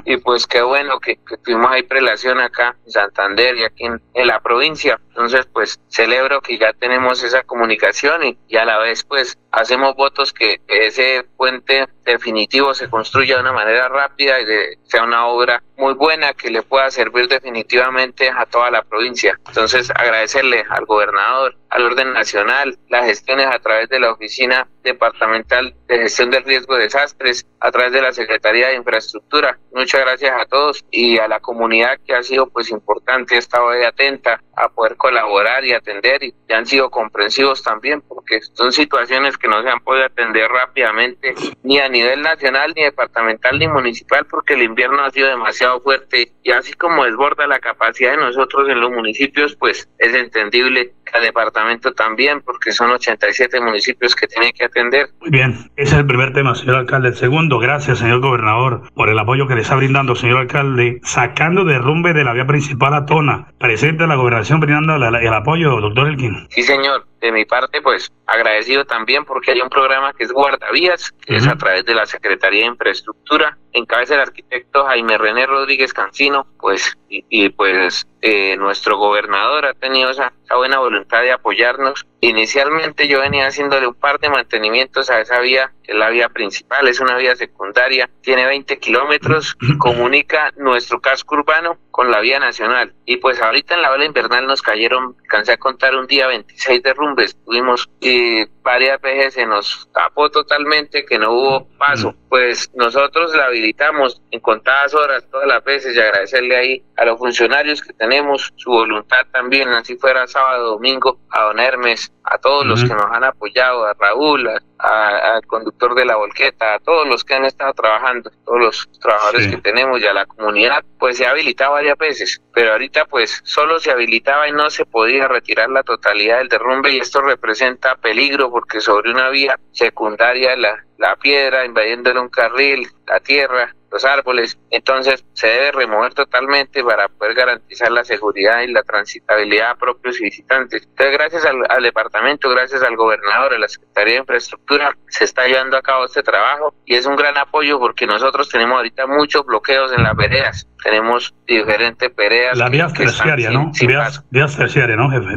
Y 0.04 0.16
pues 0.16 0.46
qué 0.46 0.62
bueno 0.62 0.98
que, 0.98 1.16
que 1.16 1.36
tuvimos 1.36 1.70
ahí 1.70 1.82
prelación 1.82 2.40
acá 2.40 2.74
en 2.84 2.90
Santander 2.90 3.56
y 3.56 3.64
aquí 3.64 3.84
en, 3.84 4.00
en, 4.14 4.26
la 4.26 4.40
provincia, 4.40 4.98
entonces 5.08 5.46
pues 5.52 5.78
celebro 5.88 6.40
que 6.40 6.58
ya 6.58 6.72
tenemos 6.72 7.22
esa 7.22 7.42
comunicación 7.42 8.24
y, 8.24 8.38
y 8.48 8.56
a 8.56 8.64
la 8.64 8.78
vez 8.78 9.04
pues 9.04 9.38
hacemos 9.52 9.94
votos 9.96 10.32
que 10.32 10.60
ese 10.66 11.24
puente 11.36 11.86
definitivo 12.04 12.74
se 12.74 12.88
construya 12.88 13.36
de 13.36 13.42
una 13.42 13.52
manera 13.52 13.88
rápida 13.88 14.40
y 14.40 14.44
sea 14.84 15.04
una 15.04 15.26
obra 15.26 15.62
muy 15.76 15.94
buena 15.94 16.32
que 16.32 16.50
le 16.50 16.62
pueda 16.62 16.90
servir 16.90 17.28
definitivamente 17.28 18.30
a 18.30 18.46
toda 18.46 18.70
la 18.70 18.82
provincia. 18.82 19.38
Entonces, 19.46 19.90
agradecerle 19.90 20.64
al 20.68 20.86
gobernador, 20.86 21.56
al 21.70 21.82
orden 21.84 22.12
nacional, 22.12 22.76
las 22.88 23.06
gestiones 23.06 23.46
a 23.46 23.58
través 23.60 23.88
de 23.88 24.00
la 24.00 24.12
Oficina 24.12 24.66
Departamental 24.82 25.74
de 25.86 25.98
Gestión 25.98 26.30
del 26.30 26.44
Riesgo 26.44 26.74
de 26.74 26.84
Desastres, 26.84 27.46
a 27.60 27.70
través 27.70 27.92
de 27.92 28.02
la 28.02 28.12
Secretaría 28.12 28.68
de 28.68 28.76
Infraestructura. 28.76 29.58
Muchas 29.72 30.00
gracias 30.00 30.32
a 30.40 30.46
todos 30.46 30.84
y 30.90 31.18
a 31.18 31.28
la 31.28 31.40
comunidad 31.40 31.98
que 32.06 32.14
ha 32.14 32.22
sido 32.22 32.48
pues 32.48 32.70
importante, 32.70 33.36
ha 33.36 33.38
estado 33.38 33.68
ahí 33.68 33.84
atenta 33.84 34.42
a 34.56 34.68
poder 34.68 34.96
colaborar 34.96 35.64
y 35.64 35.72
atender 35.72 36.22
y, 36.24 36.34
han 36.52 36.66
sido 36.66 36.90
comprensivos 36.90 37.62
también 37.62 38.00
porque 38.00 38.40
son 38.54 38.72
situaciones 38.72 39.36
que 39.36 39.47
no 39.48 39.62
se 39.62 39.68
han 39.68 39.80
podido 39.80 40.06
atender 40.06 40.48
rápidamente 40.50 41.34
ni 41.62 41.78
a 41.78 41.88
nivel 41.88 42.22
nacional, 42.22 42.72
ni 42.76 42.84
departamental, 42.84 43.58
ni 43.58 43.68
municipal 43.68 44.26
porque 44.26 44.54
el 44.54 44.62
invierno 44.62 45.02
ha 45.02 45.10
sido 45.10 45.28
demasiado 45.28 45.80
fuerte. 45.80 46.32
Y 46.42 46.52
así 46.52 46.72
como 46.74 47.04
desborda 47.04 47.46
la 47.46 47.58
capacidad 47.58 48.12
de 48.12 48.18
nosotros 48.18 48.68
en 48.68 48.80
los 48.80 48.90
municipios, 48.90 49.56
pues 49.56 49.88
es 49.98 50.14
entendible 50.14 50.92
al 51.12 51.22
departamento 51.22 51.92
también, 51.92 52.40
porque 52.42 52.72
son 52.72 52.90
87 52.90 53.60
municipios 53.60 54.14
que 54.14 54.26
tienen 54.26 54.52
que 54.52 54.64
atender. 54.64 55.08
Muy 55.20 55.30
bien, 55.30 55.70
ese 55.76 55.94
es 55.94 55.98
el 56.00 56.06
primer 56.06 56.32
tema, 56.32 56.54
señor 56.54 56.76
alcalde. 56.76 57.08
El 57.08 57.16
segundo, 57.16 57.58
gracias, 57.58 57.98
señor 57.98 58.20
gobernador, 58.20 58.82
por 58.94 59.08
el 59.08 59.18
apoyo 59.18 59.46
que 59.46 59.54
le 59.54 59.62
está 59.62 59.76
brindando, 59.76 60.14
señor 60.14 60.38
alcalde, 60.38 61.00
sacando 61.02 61.64
derrumbe 61.64 62.12
de 62.12 62.24
la 62.24 62.32
vía 62.32 62.46
principal 62.46 62.94
a 62.94 63.06
Tona. 63.06 63.52
Presente 63.58 64.06
la 64.06 64.16
gobernación 64.16 64.60
brindando 64.60 64.96
el, 64.96 65.34
apoyo, 65.34 65.80
doctor 65.80 66.08
Elkin. 66.08 66.46
Sí, 66.50 66.62
señor. 66.62 67.06
De 67.20 67.32
mi 67.32 67.44
parte, 67.44 67.82
pues 67.82 68.12
agradecido 68.26 68.84
también 68.84 69.24
porque 69.24 69.50
hay 69.50 69.60
un 69.60 69.68
programa 69.68 70.12
que 70.12 70.22
es 70.22 70.30
Guardavías, 70.30 71.12
que 71.26 71.34
es 71.34 71.48
a 71.48 71.56
través 71.56 71.84
de 71.84 71.94
la 71.94 72.06
Secretaría 72.06 72.60
de 72.60 72.68
Infraestructura, 72.68 73.58
en 73.72 73.86
cabeza 73.86 74.14
del 74.14 74.22
arquitecto 74.22 74.84
Jaime 74.84 75.18
René 75.18 75.46
Rodríguez 75.46 75.92
Cancino, 75.92 76.46
pues, 76.60 76.96
y, 77.08 77.48
pues 77.50 78.06
eh, 78.20 78.56
nuestro 78.56 78.98
gobernador 78.98 79.66
ha 79.66 79.74
tenido 79.74 80.10
esa, 80.10 80.32
esa 80.44 80.56
buena 80.56 80.78
voluntad 80.78 81.22
de 81.22 81.32
apoyarnos. 81.32 82.06
Inicialmente 82.20 83.06
yo 83.06 83.20
venía 83.20 83.46
haciéndole 83.46 83.86
un 83.86 83.94
par 83.94 84.18
de 84.18 84.28
mantenimientos 84.28 85.08
a 85.08 85.20
esa 85.20 85.38
vía, 85.40 85.72
que 85.84 85.92
es 85.92 85.98
la 85.98 86.10
vía 86.10 86.28
principal, 86.28 86.88
es 86.88 86.98
una 86.98 87.16
vía 87.16 87.36
secundaria, 87.36 88.10
tiene 88.22 88.44
20 88.44 88.78
kilómetros, 88.78 89.56
comunica 89.78 90.52
nuestro 90.56 91.00
casco 91.00 91.36
urbano 91.36 91.78
con 91.90 92.10
la 92.10 92.20
vía 92.20 92.38
nacional. 92.38 92.92
Y 93.04 93.16
pues 93.16 93.40
ahorita 93.40 93.74
en 93.74 93.82
la 93.82 93.92
ola 93.92 94.04
invernal 94.04 94.46
nos 94.46 94.62
cayeron, 94.62 95.16
cansé 95.28 95.52
a 95.52 95.56
contar 95.56 95.94
un 95.94 96.06
día 96.06 96.26
26 96.26 96.82
derrumbes, 96.82 97.36
tuvimos 97.44 97.88
y 98.00 98.44
varias 98.62 99.00
veces 99.00 99.34
se 99.34 99.46
nos 99.46 99.88
tapó 99.92 100.30
totalmente 100.30 101.04
que 101.04 101.18
no 101.18 101.32
hubo 101.32 101.68
paso. 101.78 102.14
Pues 102.28 102.70
nosotros 102.74 103.34
la 103.34 103.46
habilitamos 103.46 104.20
en 104.30 104.40
contadas 104.40 104.92
horas 104.94 105.26
todas 105.30 105.46
las 105.46 105.64
veces 105.64 105.96
y 105.96 106.00
agradecerle 106.00 106.56
ahí 106.56 106.84
a 106.96 107.04
los 107.04 107.18
funcionarios 107.18 107.80
que 107.80 107.92
tenemos 107.94 108.52
su 108.56 108.70
voluntad 108.70 109.26
también, 109.32 109.68
así 109.70 109.96
fuera 109.96 110.26
sábado, 110.26 110.72
domingo, 110.72 111.18
a 111.30 111.44
don 111.44 111.58
Hermes, 111.58 112.07
a 112.24 112.38
todos 112.38 112.66
los 112.66 112.82
que 112.82 112.94
nos 112.94 113.06
han 113.10 113.24
apoyado, 113.24 113.86
a 113.86 113.94
Raúl, 113.94 114.48
al 114.78 115.46
conductor 115.46 115.94
de 115.94 116.04
la 116.04 116.16
volqueta, 116.16 116.74
a 116.74 116.78
todos 116.78 117.08
los 117.08 117.24
que 117.24 117.34
han 117.34 117.44
estado 117.44 117.72
trabajando, 117.72 118.30
todos 118.44 118.60
los 118.60 118.88
trabajadores 119.00 119.48
que 119.48 119.56
tenemos 119.58 120.00
y 120.00 120.06
a 120.06 120.12
la 120.12 120.26
comunidad, 120.26 120.84
pues 120.98 121.16
se 121.16 121.26
ha 121.26 121.30
habilitado 121.30 121.72
varias 121.72 121.96
veces, 121.96 122.42
pero 122.52 122.72
ahorita 122.72 123.06
pues 123.06 123.40
solo 123.44 123.80
se 123.80 123.90
habilitaba 123.90 124.48
y 124.48 124.52
no 124.52 124.68
se 124.70 124.84
podía 124.84 125.26
retirar 125.26 125.70
la 125.70 125.82
totalidad 125.82 126.38
del 126.38 126.48
derrumbe 126.48 126.92
y 126.92 126.98
esto 126.98 127.22
representa 127.22 127.96
peligro 127.96 128.50
porque 128.50 128.80
sobre 128.80 129.10
una 129.10 129.30
vía 129.30 129.58
secundaria 129.72 130.54
la, 130.56 130.84
la 130.98 131.16
piedra 131.16 131.64
invadiéndole 131.64 132.20
un 132.20 132.28
carril, 132.28 132.88
la 133.06 133.20
tierra, 133.20 133.74
los 133.90 134.04
árboles, 134.04 134.58
entonces 134.70 135.24
se 135.32 135.46
debe 135.46 135.72
remover 135.72 136.14
totalmente 136.14 136.82
para 136.82 137.08
poder 137.08 137.34
garantizar 137.34 137.90
la 137.90 138.04
seguridad 138.04 138.60
y 138.62 138.72
la 138.72 138.82
transitabilidad 138.82 139.70
a 139.70 139.74
propios 139.76 140.20
y 140.20 140.24
visitantes. 140.24 140.82
Entonces, 140.82 141.12
gracias 141.12 141.44
al, 141.44 141.82
departamento, 141.82 142.50
gracias 142.50 142.82
al 142.82 142.96
gobernador, 142.96 143.54
a 143.54 143.58
la 143.58 143.68
Secretaría 143.68 144.14
de 144.14 144.20
Infraestructura, 144.20 144.96
se 145.08 145.24
está 145.24 145.46
llevando 145.46 145.76
a 145.76 145.82
cabo 145.82 146.04
este 146.04 146.22
trabajo 146.22 146.74
y 146.84 146.94
es 146.94 147.06
un 147.06 147.16
gran 147.16 147.36
apoyo 147.38 147.78
porque 147.78 148.06
nosotros 148.06 148.48
tenemos 148.48 148.76
ahorita 148.76 149.06
muchos 149.06 149.44
bloqueos 149.44 149.92
en 149.92 150.02
las 150.02 150.16
veredas, 150.16 150.68
tenemos 150.82 151.34
diferentes 151.46 152.14
veredas. 152.14 152.56
La 152.56 152.68
vía 152.68 152.88
terciaria, 152.88 153.50
¿no? 153.50 153.72
vías, 153.80 154.56
terciarias, 154.56 154.96
¿no, 154.98 155.10
jefe? 155.10 155.36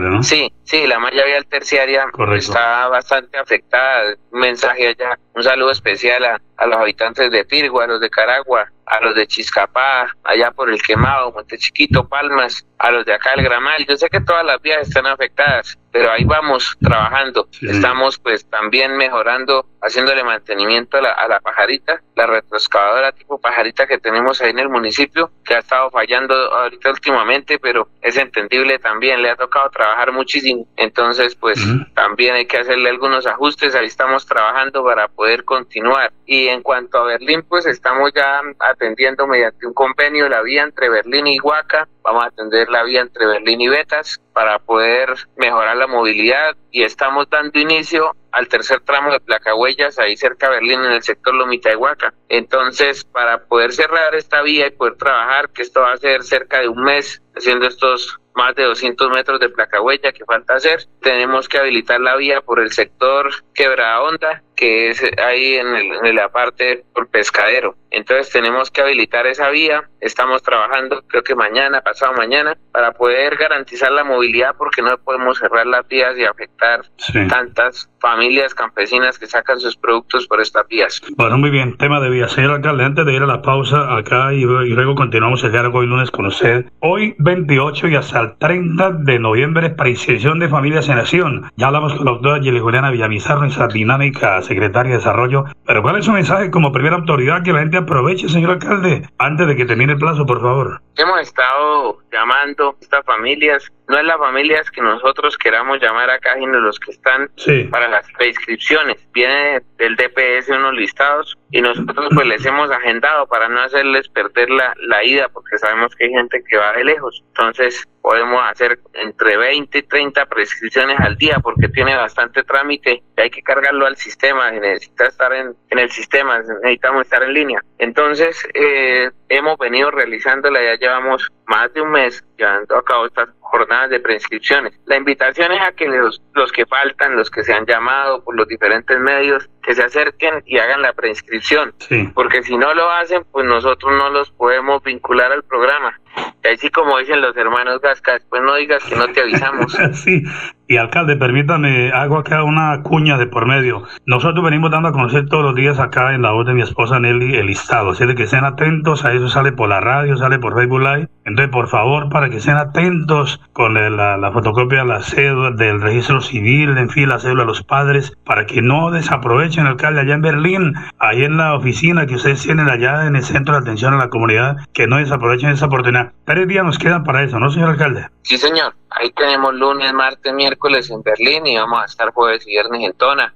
¿no? 0.00 0.22
Sí, 0.22 0.52
sí, 0.64 0.86
la 0.86 0.98
malla 0.98 1.24
vial 1.24 1.46
terciaria 1.46 2.06
está 2.36 2.88
bastante 2.88 3.38
afectada. 3.38 4.14
Un 4.30 4.40
mensaje 4.40 4.88
allá, 4.88 5.18
un 5.34 5.42
saludo 5.42 5.70
especial 5.70 6.24
a, 6.24 6.40
a 6.56 6.66
los 6.66 6.78
habitantes 6.78 7.30
de 7.30 7.44
Pirgua, 7.44 7.84
a 7.84 7.86
los 7.86 8.00
de 8.00 8.10
Caragua, 8.10 8.70
a 8.86 9.00
los 9.00 9.14
de 9.14 9.26
Chiscapá, 9.26 10.14
allá 10.24 10.50
por 10.50 10.70
el 10.70 10.82
Quemado, 10.82 11.32
Monte 11.32 11.56
Chiquito, 11.58 12.08
Palmas, 12.08 12.66
a 12.78 12.90
los 12.90 13.06
de 13.06 13.14
acá 13.14 13.30
el 13.36 13.44
Gramal. 13.44 13.86
Yo 13.88 13.96
sé 13.96 14.08
que 14.08 14.20
todas 14.20 14.44
las 14.44 14.60
vías 14.60 14.88
están 14.88 15.06
afectadas, 15.06 15.78
pero 15.92 16.10
ahí 16.12 16.24
vamos 16.24 16.76
trabajando. 16.80 17.48
Estamos 17.60 18.18
pues 18.18 18.48
también 18.48 18.96
mejorando, 18.96 19.66
haciéndole 19.82 20.22
mantenimiento 20.22 20.98
a 20.98 21.02
la, 21.02 21.12
a 21.12 21.28
la 21.28 21.40
pajarita, 21.40 22.02
la 22.14 22.26
retroexcavadora 22.26 23.12
tipo 23.12 23.40
pajarita 23.40 23.86
que 23.86 23.98
tenemos 23.98 24.40
ahí 24.40 24.50
en 24.50 24.60
el 24.60 24.68
municipio, 24.68 25.30
que 25.44 25.54
ha 25.54 25.58
estado 25.58 25.90
fallando 25.90 26.34
ahorita 26.34 26.90
últimamente, 26.90 27.58
pero 27.58 27.88
es 28.02 28.16
entendible 28.16 28.78
también, 28.78 29.22
le 29.22 29.30
ha 29.30 29.36
tocado 29.36 29.70
trabajar 29.70 30.12
muchísimo. 30.12 30.66
Entonces 30.76 31.34
pues 31.34 31.60
también 31.94 32.34
hay 32.34 32.46
que 32.46 32.58
hacerle 32.58 32.90
algunos 32.90 33.26
ajustes, 33.26 33.74
ahí 33.74 33.86
estamos 33.86 34.26
trabajando 34.26 34.84
para 34.84 35.08
poder 35.08 35.44
continuar. 35.44 36.12
Y 36.26 36.46
en 36.48 36.62
cuanto 36.62 36.98
a 36.98 37.04
Berlín, 37.04 37.42
pues 37.48 37.66
estamos 37.66 38.12
ya 38.14 38.40
atendiendo 38.60 39.26
mediante 39.26 39.66
un 39.66 39.74
convenio 39.74 40.28
la 40.28 40.42
vía 40.42 40.62
entre 40.62 40.88
Berlín 40.88 41.26
y 41.26 41.40
Huaca, 41.40 41.88
vamos 42.10 42.24
a 42.24 42.28
atender 42.28 42.68
la 42.68 42.82
vía 42.82 43.02
entre 43.02 43.24
Berlín 43.24 43.60
y 43.60 43.68
Betas 43.68 44.20
para 44.32 44.58
poder 44.58 45.14
mejorar 45.36 45.76
la 45.76 45.86
movilidad 45.86 46.56
y 46.72 46.82
estamos 46.82 47.30
dando 47.30 47.56
inicio 47.58 48.16
al 48.32 48.48
tercer 48.48 48.80
tramo 48.80 49.12
de 49.12 49.20
placahuellas 49.20 49.96
ahí 49.98 50.16
cerca 50.16 50.48
de 50.48 50.56
Berlín 50.56 50.80
en 50.84 50.92
el 50.92 51.02
sector 51.02 51.34
Lomita 51.34 51.68
de 51.68 51.76
Huaca. 51.76 52.12
Entonces, 52.28 53.04
para 53.04 53.44
poder 53.44 53.72
cerrar 53.72 54.14
esta 54.16 54.42
vía 54.42 54.66
y 54.66 54.70
poder 54.70 54.96
trabajar, 54.96 55.50
que 55.50 55.62
esto 55.62 55.82
va 55.82 55.92
a 55.92 55.98
ser 55.98 56.24
cerca 56.24 56.60
de 56.60 56.68
un 56.68 56.82
mes 56.82 57.22
haciendo 57.36 57.66
estos 57.66 58.18
más 58.34 58.54
de 58.54 58.64
200 58.64 59.10
metros 59.10 59.38
de 59.38 59.48
placa 59.48 59.80
huella 59.80 60.12
que 60.12 60.24
falta 60.24 60.54
hacer. 60.54 60.86
Tenemos 61.02 61.48
que 61.48 61.58
habilitar 61.58 62.00
la 62.00 62.16
vía 62.16 62.40
por 62.40 62.58
el 62.60 62.72
sector 62.72 63.30
Quebrada 63.54 64.02
Honda, 64.02 64.42
que 64.60 64.90
es 64.90 65.02
ahí 65.24 65.54
en, 65.54 65.74
el, 65.74 66.06
en 66.06 66.14
la 66.14 66.28
parte 66.28 66.84
por 66.94 67.08
pescadero. 67.08 67.76
Entonces 67.90 68.30
tenemos 68.30 68.70
que 68.70 68.82
habilitar 68.82 69.26
esa 69.26 69.48
vía. 69.50 69.82
Estamos 70.00 70.42
trabajando, 70.42 71.02
creo 71.08 71.22
que 71.22 71.34
mañana, 71.34 71.80
pasado 71.80 72.12
mañana, 72.12 72.56
para 72.72 72.92
poder 72.92 73.36
garantizar 73.36 73.90
la 73.90 74.04
movilidad 74.04 74.54
porque 74.56 74.82
no 74.82 74.96
podemos 74.98 75.38
cerrar 75.38 75.66
las 75.66 75.86
vías 75.88 76.16
y 76.16 76.24
afectar 76.24 76.82
tantas 77.28 77.90
familias 78.00 78.54
campesinas 78.54 79.18
que 79.18 79.26
sacan 79.26 79.60
sus 79.60 79.76
productos 79.76 80.26
por 80.26 80.40
estas 80.40 80.66
vías. 80.68 81.02
Bueno, 81.16 81.36
muy 81.36 81.50
bien, 81.50 81.76
tema 81.76 82.00
de 82.00 82.10
vías. 82.10 82.32
Señor 82.32 82.52
alcalde, 82.52 82.84
antes 82.84 83.04
de 83.04 83.12
ir 83.12 83.22
a 83.22 83.26
la 83.26 83.42
pausa 83.42 83.96
acá 83.96 84.32
y, 84.32 84.44
luego 84.44 84.94
continuamos 84.94 85.42
el 85.44 85.52
diálogo 85.52 85.80
hoy 85.80 85.86
lunes 85.86 86.10
con 86.10 86.26
usted. 86.26 86.66
Hoy 86.80 87.14
28 87.18 87.88
y 87.88 87.96
hasta 87.96 88.20
el 88.20 88.38
30 88.38 88.92
de 88.92 89.18
noviembre 89.18 89.70
para 89.70 89.90
inscripción 89.90 90.38
de 90.38 90.48
familias 90.48 90.88
en 90.88 90.98
acción. 90.98 91.50
Ya 91.56 91.66
hablamos 91.66 91.94
con 91.94 92.06
la 92.06 92.12
doctora 92.12 92.40
Juliana 92.40 92.90
Villamizar, 92.90 93.38
nuestra 93.38 93.68
dinámica 93.68 94.40
secretaria 94.50 94.90
de 94.90 94.98
Desarrollo. 94.98 95.44
Pero 95.64 95.82
¿cuál 95.82 95.96
es 95.96 96.04
su 96.04 96.12
mensaje 96.12 96.50
como 96.50 96.72
primera 96.72 96.96
autoridad 96.96 97.42
que 97.44 97.52
la 97.52 97.60
gente 97.60 97.78
aproveche, 97.78 98.28
señor 98.28 98.50
alcalde, 98.50 99.08
antes 99.18 99.46
de 99.46 99.54
que 99.54 99.64
termine 99.64 99.92
el 99.92 99.98
plazo, 99.98 100.26
por 100.26 100.40
favor? 100.40 100.82
Hemos 100.96 101.20
estado 101.20 101.98
llamando 102.10 102.76
estas 102.80 103.04
familias, 103.04 103.70
no 103.88 103.98
es 103.98 104.04
las 104.04 104.18
familias 104.18 104.70
que 104.70 104.80
nosotros 104.80 105.36
queramos 105.36 105.80
llamar 105.80 106.10
acá, 106.10 106.34
sino 106.38 106.60
los 106.60 106.78
que 106.78 106.92
están 106.92 107.30
para 107.70 107.88
las 107.88 108.06
preinscripciones. 108.12 108.96
Viene 109.12 109.62
del 109.78 109.96
DPS 109.96 110.48
unos 110.50 110.74
listados 110.74 111.36
y 111.50 111.60
nosotros 111.60 112.08
pues 112.14 112.26
les 112.26 112.46
hemos 112.46 112.70
agendado 112.70 113.26
para 113.26 113.48
no 113.48 113.60
hacerles 113.60 114.08
perder 114.08 114.48
la, 114.50 114.74
la 114.78 115.04
ida, 115.04 115.28
porque 115.28 115.58
sabemos 115.58 115.94
que 115.96 116.04
hay 116.04 116.10
gente 116.10 116.42
que 116.48 116.56
va 116.56 116.72
de 116.72 116.84
lejos. 116.84 117.24
Entonces 117.28 117.84
podemos 118.00 118.42
hacer 118.48 118.78
entre 118.94 119.36
20 119.36 119.78
y 119.78 119.82
30 119.82 120.26
prescripciones 120.26 120.98
al 121.00 121.16
día 121.16 121.38
porque 121.40 121.68
tiene 121.68 121.94
bastante 121.96 122.42
trámite 122.44 123.02
y 123.16 123.20
hay 123.20 123.30
que 123.30 123.42
cargarlo 123.42 123.86
al 123.86 123.96
sistema, 123.96 124.50
necesita 124.52 125.06
estar 125.06 125.32
en, 125.32 125.54
en 125.68 125.78
el 125.78 125.90
sistema, 125.90 126.38
necesitamos 126.38 127.02
estar 127.02 127.22
en 127.22 127.34
línea. 127.34 127.62
Entonces, 127.78 128.46
eh, 128.54 129.10
hemos 129.28 129.58
venido 129.58 129.90
realizándola, 129.90 130.62
ya 130.62 130.76
llevamos 130.76 131.30
más 131.50 131.72
de 131.74 131.80
un 131.80 131.90
mes 131.90 132.24
llevando 132.38 132.76
a 132.76 132.84
cabo 132.84 133.06
estas 133.06 133.28
jornadas 133.40 133.90
de 133.90 133.98
prescripciones. 133.98 134.72
La 134.86 134.96
invitación 134.96 135.50
es 135.50 135.60
a 135.60 135.72
que 135.72 135.86
los, 135.86 136.22
los 136.32 136.52
que 136.52 136.64
faltan, 136.64 137.16
los 137.16 137.28
que 137.28 137.42
se 137.42 137.52
han 137.52 137.66
llamado 137.66 138.22
por 138.22 138.36
los 138.36 138.46
diferentes 138.46 138.98
medios, 139.00 139.50
que 139.62 139.74
se 139.74 139.82
acerquen 139.82 140.42
y 140.46 140.58
hagan 140.58 140.80
la 140.80 140.92
prescripción, 140.92 141.74
porque 142.14 142.44
si 142.44 142.56
no 142.56 142.72
lo 142.72 142.88
hacen, 142.90 143.24
pues 143.32 143.44
nosotros 143.46 143.92
no 143.98 144.10
los 144.10 144.30
podemos 144.30 144.82
vincular 144.84 145.32
al 145.32 145.42
programa. 145.42 146.00
Y 146.44 146.48
así 146.48 146.70
como 146.70 146.96
dicen 146.98 147.20
los 147.20 147.36
hermanos 147.36 147.80
Gasca, 147.80 148.12
después 148.12 148.42
no 148.42 148.54
digas 148.54 148.82
que 148.84 148.94
no 148.94 149.08
te 149.08 149.20
avisamos. 149.20 149.76
sí, 149.94 150.22
y 150.70 150.76
alcalde, 150.76 151.16
permítame, 151.16 151.90
hago 151.90 152.16
acá 152.16 152.44
una 152.44 152.80
cuña 152.84 153.18
de 153.18 153.26
por 153.26 153.44
medio. 153.44 153.82
Nosotros 154.06 154.44
venimos 154.44 154.70
dando 154.70 154.90
a 154.90 154.92
conocer 154.92 155.28
todos 155.28 155.42
los 155.42 155.56
días 155.56 155.80
acá 155.80 156.14
en 156.14 156.22
la 156.22 156.30
voz 156.30 156.46
de 156.46 156.54
mi 156.54 156.62
esposa 156.62 157.00
Nelly 157.00 157.34
el 157.34 157.46
listado, 157.46 157.90
así 157.90 158.06
de 158.06 158.14
que 158.14 158.22
estén 158.22 158.44
atentos, 158.44 159.04
a 159.04 159.12
eso 159.12 159.28
sale 159.28 159.50
por 159.50 159.68
la 159.68 159.80
radio, 159.80 160.16
sale 160.16 160.38
por 160.38 160.54
Facebook 160.54 160.80
Live. 160.80 161.08
Entonces, 161.24 161.50
por 161.50 161.66
favor, 161.66 162.08
para 162.08 162.30
que 162.30 162.36
estén 162.36 162.56
atentos 162.56 163.40
con 163.52 163.74
la, 163.74 164.16
la 164.16 164.30
fotocopia 164.30 164.82
de 164.82 164.84
la 164.84 165.02
cédula, 165.02 165.50
del 165.50 165.80
registro 165.80 166.20
civil, 166.20 166.78
en 166.78 166.88
fin, 166.88 167.08
la 167.08 167.18
cédula 167.18 167.42
de 167.42 167.48
los 167.48 167.64
padres, 167.64 168.16
para 168.24 168.46
que 168.46 168.62
no 168.62 168.92
desaprovechen, 168.92 169.66
alcalde, 169.66 170.02
allá 170.02 170.14
en 170.14 170.22
Berlín, 170.22 170.74
ahí 171.00 171.24
en 171.24 171.36
la 171.36 171.54
oficina 171.54 172.06
que 172.06 172.14
ustedes 172.14 172.44
tienen 172.44 172.70
allá 172.70 173.08
en 173.08 173.16
el 173.16 173.24
centro 173.24 173.54
de 173.54 173.60
atención 173.62 173.94
a 173.94 173.98
la 173.98 174.08
comunidad, 174.08 174.56
que 174.72 174.86
no 174.86 174.98
desaprovechen 174.98 175.50
esa 175.50 175.66
oportunidad. 175.66 176.12
Tres 176.24 176.46
días 176.46 176.64
nos 176.64 176.78
quedan 176.78 177.02
para 177.02 177.24
eso, 177.24 177.40
¿no, 177.40 177.50
señor 177.50 177.70
alcalde? 177.70 178.06
Sí, 178.22 178.38
señor. 178.38 178.72
Ahí 178.90 179.10
tenemos 179.12 179.54
lunes, 179.54 179.92
martes, 179.92 180.34
miércoles 180.34 180.59
en 180.68 181.02
Berlín 181.02 181.46
y 181.46 181.56
vamos 181.56 181.82
a 181.82 181.84
estar 181.86 182.10
jueves 182.12 182.46
y 182.46 182.50
viernes 182.50 182.82
en 182.82 182.92
Tona. 182.94 183.34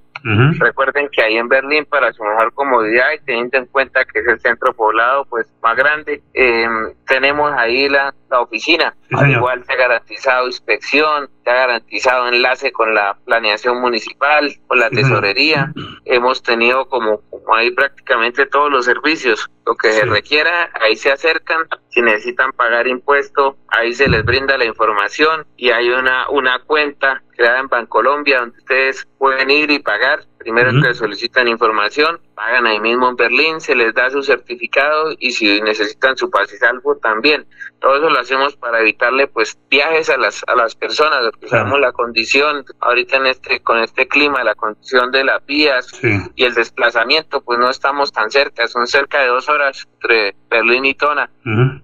Recuerden 0.57 1.07
que 1.11 1.21
ahí 1.21 1.37
en 1.37 1.47
Berlín, 1.47 1.85
para 1.85 2.11
su 2.11 2.23
mejor 2.23 2.51
comodidad 2.53 3.11
y 3.13 3.23
teniendo 3.25 3.59
en 3.59 3.67
cuenta 3.67 4.05
que 4.05 4.19
es 4.19 4.27
el 4.27 4.39
centro 4.39 4.73
poblado 4.73 5.25
pues 5.25 5.45
más 5.61 5.75
grande, 5.75 6.23
eh, 6.33 6.67
tenemos 7.05 7.53
ahí 7.55 7.87
la, 7.89 8.11
la 8.31 8.41
oficina. 8.41 8.95
Al 9.11 9.29
igual 9.29 9.63
se 9.65 9.73
ha 9.73 9.75
garantizado 9.75 10.47
inspección, 10.47 11.29
se 11.43 11.49
ha 11.51 11.53
garantizado 11.53 12.27
enlace 12.27 12.71
con 12.71 12.95
la 12.95 13.15
planeación 13.23 13.79
municipal, 13.79 14.51
con 14.65 14.79
la 14.79 14.89
tesorería. 14.89 15.71
Hemos 16.05 16.41
tenido 16.41 16.87
como, 16.87 17.21
como 17.29 17.55
ahí 17.55 17.69
prácticamente 17.69 18.47
todos 18.47 18.71
los 18.71 18.85
servicios. 18.85 19.47
Lo 19.65 19.75
que 19.75 19.91
se 19.91 20.05
requiera, 20.05 20.69
ahí 20.79 20.95
se 20.95 21.11
acercan. 21.11 21.67
Si 21.89 22.01
necesitan 22.01 22.51
pagar 22.51 22.87
impuesto, 22.87 23.57
ahí 23.67 23.93
se 23.93 24.07
les 24.07 24.23
brinda 24.23 24.57
la 24.57 24.65
información 24.65 25.45
y 25.57 25.71
hay 25.71 25.89
una, 25.89 26.29
una 26.29 26.59
cuenta 26.65 27.23
creada 27.35 27.59
en 27.59 27.67
Bancolombia 27.67 28.41
donde 28.41 28.57
ustedes 28.59 29.07
pueden 29.17 29.49
ir 29.49 29.71
y 29.71 29.79
pagar. 29.79 30.25
Primero 30.45 30.79
que 30.79 30.93
solicitan 30.93 31.47
información, 31.47 32.19
pagan 32.35 32.67
ahí 32.67 32.79
mismo 32.79 33.09
en 33.09 33.15
Berlín, 33.15 33.59
se 33.59 33.73
les 33.73 33.95
da 33.95 34.11
su 34.11 34.21
certificado 34.21 35.15
y 35.17 35.31
si 35.31 35.59
necesitan 35.59 36.15
su 36.15 36.29
paz 36.29 36.53
y 36.53 36.57
salvo 36.57 36.95
también. 36.97 37.47
Todo 37.79 37.95
eso 37.95 38.11
lo 38.11 38.19
hacemos 38.19 38.55
para 38.55 38.79
evitarle 38.79 39.25
pues 39.25 39.57
viajes 39.71 40.07
a 40.11 40.17
las 40.17 40.43
a 40.45 40.55
las 40.55 40.75
personas, 40.75 41.23
porque 41.31 41.47
sabemos 41.47 41.79
la 41.79 41.91
condición 41.93 42.63
ahorita 42.79 43.17
en 43.17 43.25
este 43.25 43.59
con 43.61 43.79
este 43.79 44.07
clima, 44.07 44.43
la 44.43 44.53
condición 44.53 45.09
de 45.11 45.23
las 45.23 45.43
vías 45.47 45.87
y 46.35 46.43
el 46.43 46.53
desplazamiento, 46.53 47.41
pues 47.41 47.57
no 47.57 47.71
estamos 47.71 48.11
tan 48.11 48.29
cerca, 48.29 48.67
son 48.67 48.85
cerca 48.85 49.21
de 49.21 49.29
dos 49.29 49.49
horas 49.49 49.87
entre 49.95 50.35
Berlín 50.47 50.85
y 50.85 50.93
Tona, 50.93 51.27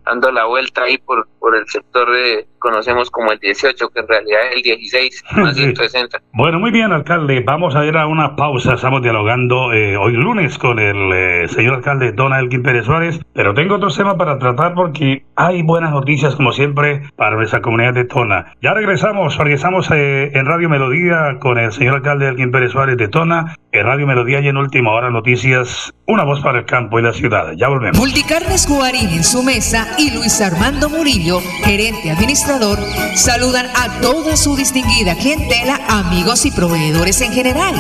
dando 0.06 0.32
la 0.32 0.46
vuelta 0.46 0.84
ahí 0.84 1.00
por 1.00 1.28
por 1.40 1.56
el 1.56 1.68
sector 1.68 2.12
de 2.12 2.46
conocemos 2.62 3.10
como 3.10 3.32
el 3.32 3.40
18, 3.40 3.90
que 3.90 4.00
en 4.00 4.08
realidad 4.08 4.40
es 4.50 4.56
el 4.58 4.62
16, 4.62 5.24
más 5.38 5.56
160. 5.56 6.22
Bueno, 6.32 6.60
muy 6.60 6.72
bien, 6.72 6.94
alcalde. 6.94 7.44
Vamos 7.46 7.76
a 7.76 7.86
ir 7.86 7.98
a 7.98 8.08
una 8.08 8.36
pausa. 8.36 8.51
Estamos 8.58 9.02
dialogando 9.02 9.72
eh, 9.72 9.96
hoy 9.96 10.12
lunes 10.12 10.58
con 10.58 10.78
el 10.78 11.14
eh, 11.14 11.48
señor 11.48 11.76
alcalde 11.76 12.12
Don 12.12 12.34
Elkin 12.34 12.62
Pérez 12.62 12.86
Suárez, 12.86 13.22
pero 13.34 13.54
tengo 13.54 13.76
otros 13.76 13.96
temas 13.96 14.16
para 14.16 14.40
tratar 14.40 14.74
porque 14.74 15.24
hay 15.38 15.64
buenas 15.64 15.92
noticias, 15.92 16.36
como 16.36 16.52
siempre, 16.52 17.02
para 17.16 17.38
nuestra 17.38 17.62
comunidad 17.62 17.94
de 17.94 18.04
Tona. 18.04 18.54
Ya 18.62 18.74
regresamos, 18.74 19.38
regresamos 19.38 19.90
eh, 19.92 20.32
en 20.34 20.46
Radio 20.46 20.68
Melodía 20.68 21.38
con 21.40 21.58
el 21.58 21.72
señor 21.72 21.96
alcalde 21.96 22.28
Elkin 22.28 22.52
Pérez 22.52 22.74
Suárez 22.74 22.98
de 22.98 23.08
Tona, 23.08 23.56
en 23.72 23.86
Radio 23.86 24.06
Melodía 24.06 24.42
y 24.42 24.50
en 24.50 24.58
Última 24.58 24.92
Hora 24.92 25.10
Noticias, 25.10 25.94
una 26.12 26.24
voz 26.24 26.42
para 26.42 26.60
el 26.60 26.66
campo 26.66 27.00
y 27.00 27.04
la 27.04 27.14
ciudad. 27.14 27.54
Ya 27.56 27.70
volvemos. 27.70 27.98
Multicarnes 27.98 28.68
Guarín 28.68 29.10
en 29.10 29.24
su 29.24 29.42
mesa 29.44 29.88
y 29.98 30.12
Luis 30.12 30.42
Armando 30.42 30.90
Murillo, 30.90 31.40
gerente 31.64 32.12
administrador 32.12 32.80
saludan 33.16 33.68
a 33.76 34.02
toda 34.02 34.36
su 34.36 34.56
distinguida 34.56 35.16
clientela, 35.16 35.80
amigos 35.88 36.46
y 36.46 36.52
proveedores 36.52 37.22
en 37.22 37.32
general. 37.32 37.76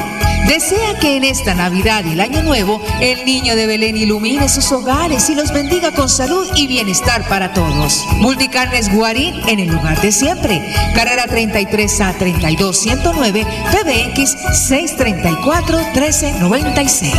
Desea 0.47 0.97
que 0.99 1.17
en 1.17 1.23
esta 1.23 1.53
Navidad 1.53 2.03
y 2.05 2.13
el 2.13 2.19
Año 2.19 2.41
Nuevo 2.43 2.81
el 2.99 3.25
niño 3.25 3.55
de 3.55 3.67
Belén 3.67 3.95
ilumine 3.95 4.49
sus 4.49 4.71
hogares 4.71 5.29
y 5.29 5.35
los 5.35 5.53
bendiga 5.53 5.91
con 5.91 6.09
salud 6.09 6.47
y 6.55 6.67
bienestar 6.67 7.27
para 7.27 7.53
todos. 7.53 8.05
Multicarnes 8.17 8.93
Guarín 8.93 9.35
en 9.47 9.59
el 9.59 9.69
lugar 9.69 10.01
de 10.01 10.11
siempre. 10.11 10.61
Carrera 10.95 11.25
33 11.27 12.01
a 12.01 12.13
32 12.13 12.77
109 12.77 13.45
PBX 13.71 14.35
634 14.67 15.77
1396. 15.93 17.13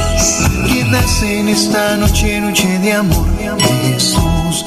En 1.24 1.48
esta 1.48 1.96
noche, 1.96 2.40
noche 2.40 2.78
de 2.78 2.92
amor, 2.92 3.26
Jesús. 3.84 4.64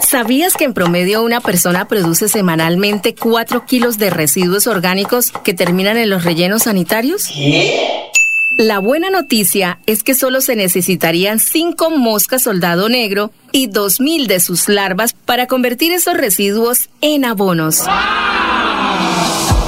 ¿Sabías 0.00 0.54
que 0.54 0.64
en 0.64 0.72
promedio 0.72 1.22
una 1.22 1.40
persona 1.40 1.88
produce 1.88 2.28
semanalmente 2.28 3.14
4 3.14 3.66
kilos 3.66 3.98
de 3.98 4.08
residuos 4.08 4.66
orgánicos 4.66 5.30
que 5.30 5.52
terminan 5.52 5.98
en 5.98 6.08
los 6.08 6.24
rellenos 6.24 6.62
sanitarios? 6.62 7.30
La 8.58 8.78
buena 8.78 9.10
noticia 9.10 9.78
es 9.86 10.02
que 10.02 10.14
solo 10.14 10.40
se 10.40 10.56
necesitarían 10.56 11.38
5 11.38 11.90
moscas 11.90 12.42
soldado 12.42 12.88
negro 12.88 13.30
y 13.52 13.68
2.000 13.68 14.26
de 14.26 14.40
sus 14.40 14.68
larvas 14.68 15.12
para 15.12 15.46
convertir 15.46 15.92
esos 15.92 16.14
residuos 16.14 16.88
en 17.02 17.26
abonos. 17.26 17.82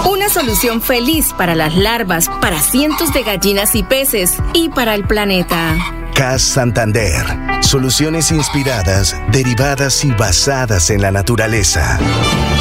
Una 0.09 0.29
solución 0.31 0.81
feliz 0.81 1.35
para 1.37 1.55
las 1.55 1.77
larvas, 1.77 2.29
para 2.41 2.61
cientos 2.61 3.13
de 3.13 3.23
gallinas 3.23 3.75
y 3.75 3.83
peces 3.83 4.35
y 4.55 4.69
para 4.71 4.95
el 4.95 5.07
planeta. 5.07 5.77
CAS 6.17 6.41
Santander. 6.41 7.27
Soluciones 7.61 8.31
inspiradas, 8.31 9.15
derivadas 9.33 10.03
y 10.03 10.11
basadas 10.13 10.89
en 10.89 11.03
la 11.03 11.11
naturaleza. 11.11 11.99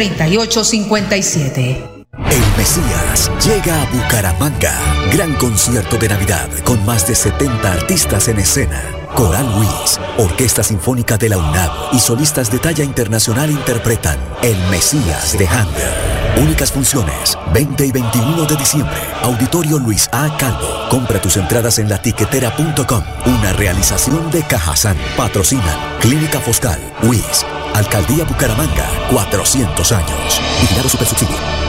El 2.30 2.56
Mesías 2.59 3.30
llega 3.42 3.80
a 3.80 3.87
Bucaramanga. 3.87 4.78
Gran 5.11 5.32
concierto 5.37 5.96
de 5.96 6.11
Navidad 6.11 6.50
con 6.64 6.85
más 6.85 7.06
de 7.09 7.14
70 7.14 7.72
artistas 7.72 8.28
en 8.28 8.38
escena 8.38 8.82
Coral 9.14 9.50
Luis, 9.56 9.98
Orquesta 10.18 10.62
Sinfónica 10.62 11.16
de 11.16 11.30
la 11.30 11.38
UNAM 11.38 11.70
y 11.92 11.98
solistas 11.98 12.50
de 12.50 12.59
talla 12.59 12.85
internacional 12.85 13.50
interpretan 13.50 14.18
El 14.42 14.59
Mesías 14.70 15.38
de 15.38 15.48
Handel. 15.48 16.42
Únicas 16.42 16.70
funciones, 16.70 17.38
20 17.54 17.87
y 17.87 17.92
21 17.92 18.44
de 18.44 18.56
diciembre. 18.56 19.00
Auditorio 19.22 19.78
Luis 19.78 20.11
A. 20.12 20.37
Calvo. 20.37 20.90
Compra 20.90 21.22
tus 21.22 21.38
entradas 21.38 21.78
en 21.78 21.88
latiquetera.com. 21.88 23.02
Una 23.24 23.54
realización 23.54 24.30
de 24.30 24.42
Cajazán. 24.42 24.98
Patrocinan 25.16 25.96
Clínica 26.00 26.38
Foscal, 26.38 26.78
WIS, 27.04 27.46
Alcaldía 27.76 28.24
Bucaramanga, 28.24 28.88
400 29.10 29.92
años. 29.92 30.40
Vigilado 30.62 30.88
Supersubsidio. 30.88 31.65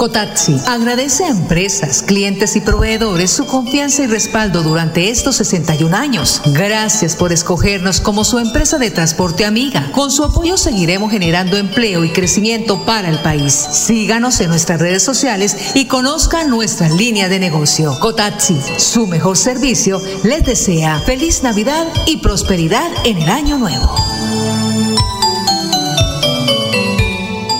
Cotaxi 0.00 0.56
agradece 0.66 1.24
a 1.24 1.28
empresas, 1.28 2.02
clientes 2.02 2.56
y 2.56 2.62
proveedores 2.62 3.30
su 3.30 3.44
confianza 3.44 4.02
y 4.02 4.06
respaldo 4.06 4.62
durante 4.62 5.10
estos 5.10 5.36
61 5.36 5.94
años. 5.94 6.40
Gracias 6.54 7.14
por 7.14 7.34
escogernos 7.34 8.00
como 8.00 8.24
su 8.24 8.38
empresa 8.38 8.78
de 8.78 8.90
transporte 8.90 9.44
amiga. 9.44 9.92
Con 9.92 10.10
su 10.10 10.24
apoyo 10.24 10.56
seguiremos 10.56 11.10
generando 11.10 11.58
empleo 11.58 12.02
y 12.02 12.08
crecimiento 12.08 12.86
para 12.86 13.10
el 13.10 13.18
país. 13.18 13.52
Síganos 13.52 14.40
en 14.40 14.48
nuestras 14.48 14.80
redes 14.80 15.02
sociales 15.02 15.54
y 15.74 15.84
conozcan 15.84 16.48
nuestra 16.48 16.88
línea 16.88 17.28
de 17.28 17.38
negocio. 17.38 17.94
Cotaxi, 18.00 18.58
su 18.78 19.06
mejor 19.06 19.36
servicio, 19.36 20.00
les 20.24 20.46
desea 20.46 20.98
feliz 21.00 21.42
Navidad 21.42 21.86
y 22.06 22.16
prosperidad 22.16 22.90
en 23.04 23.18
el 23.18 23.28
año 23.28 23.58
nuevo. 23.58 23.94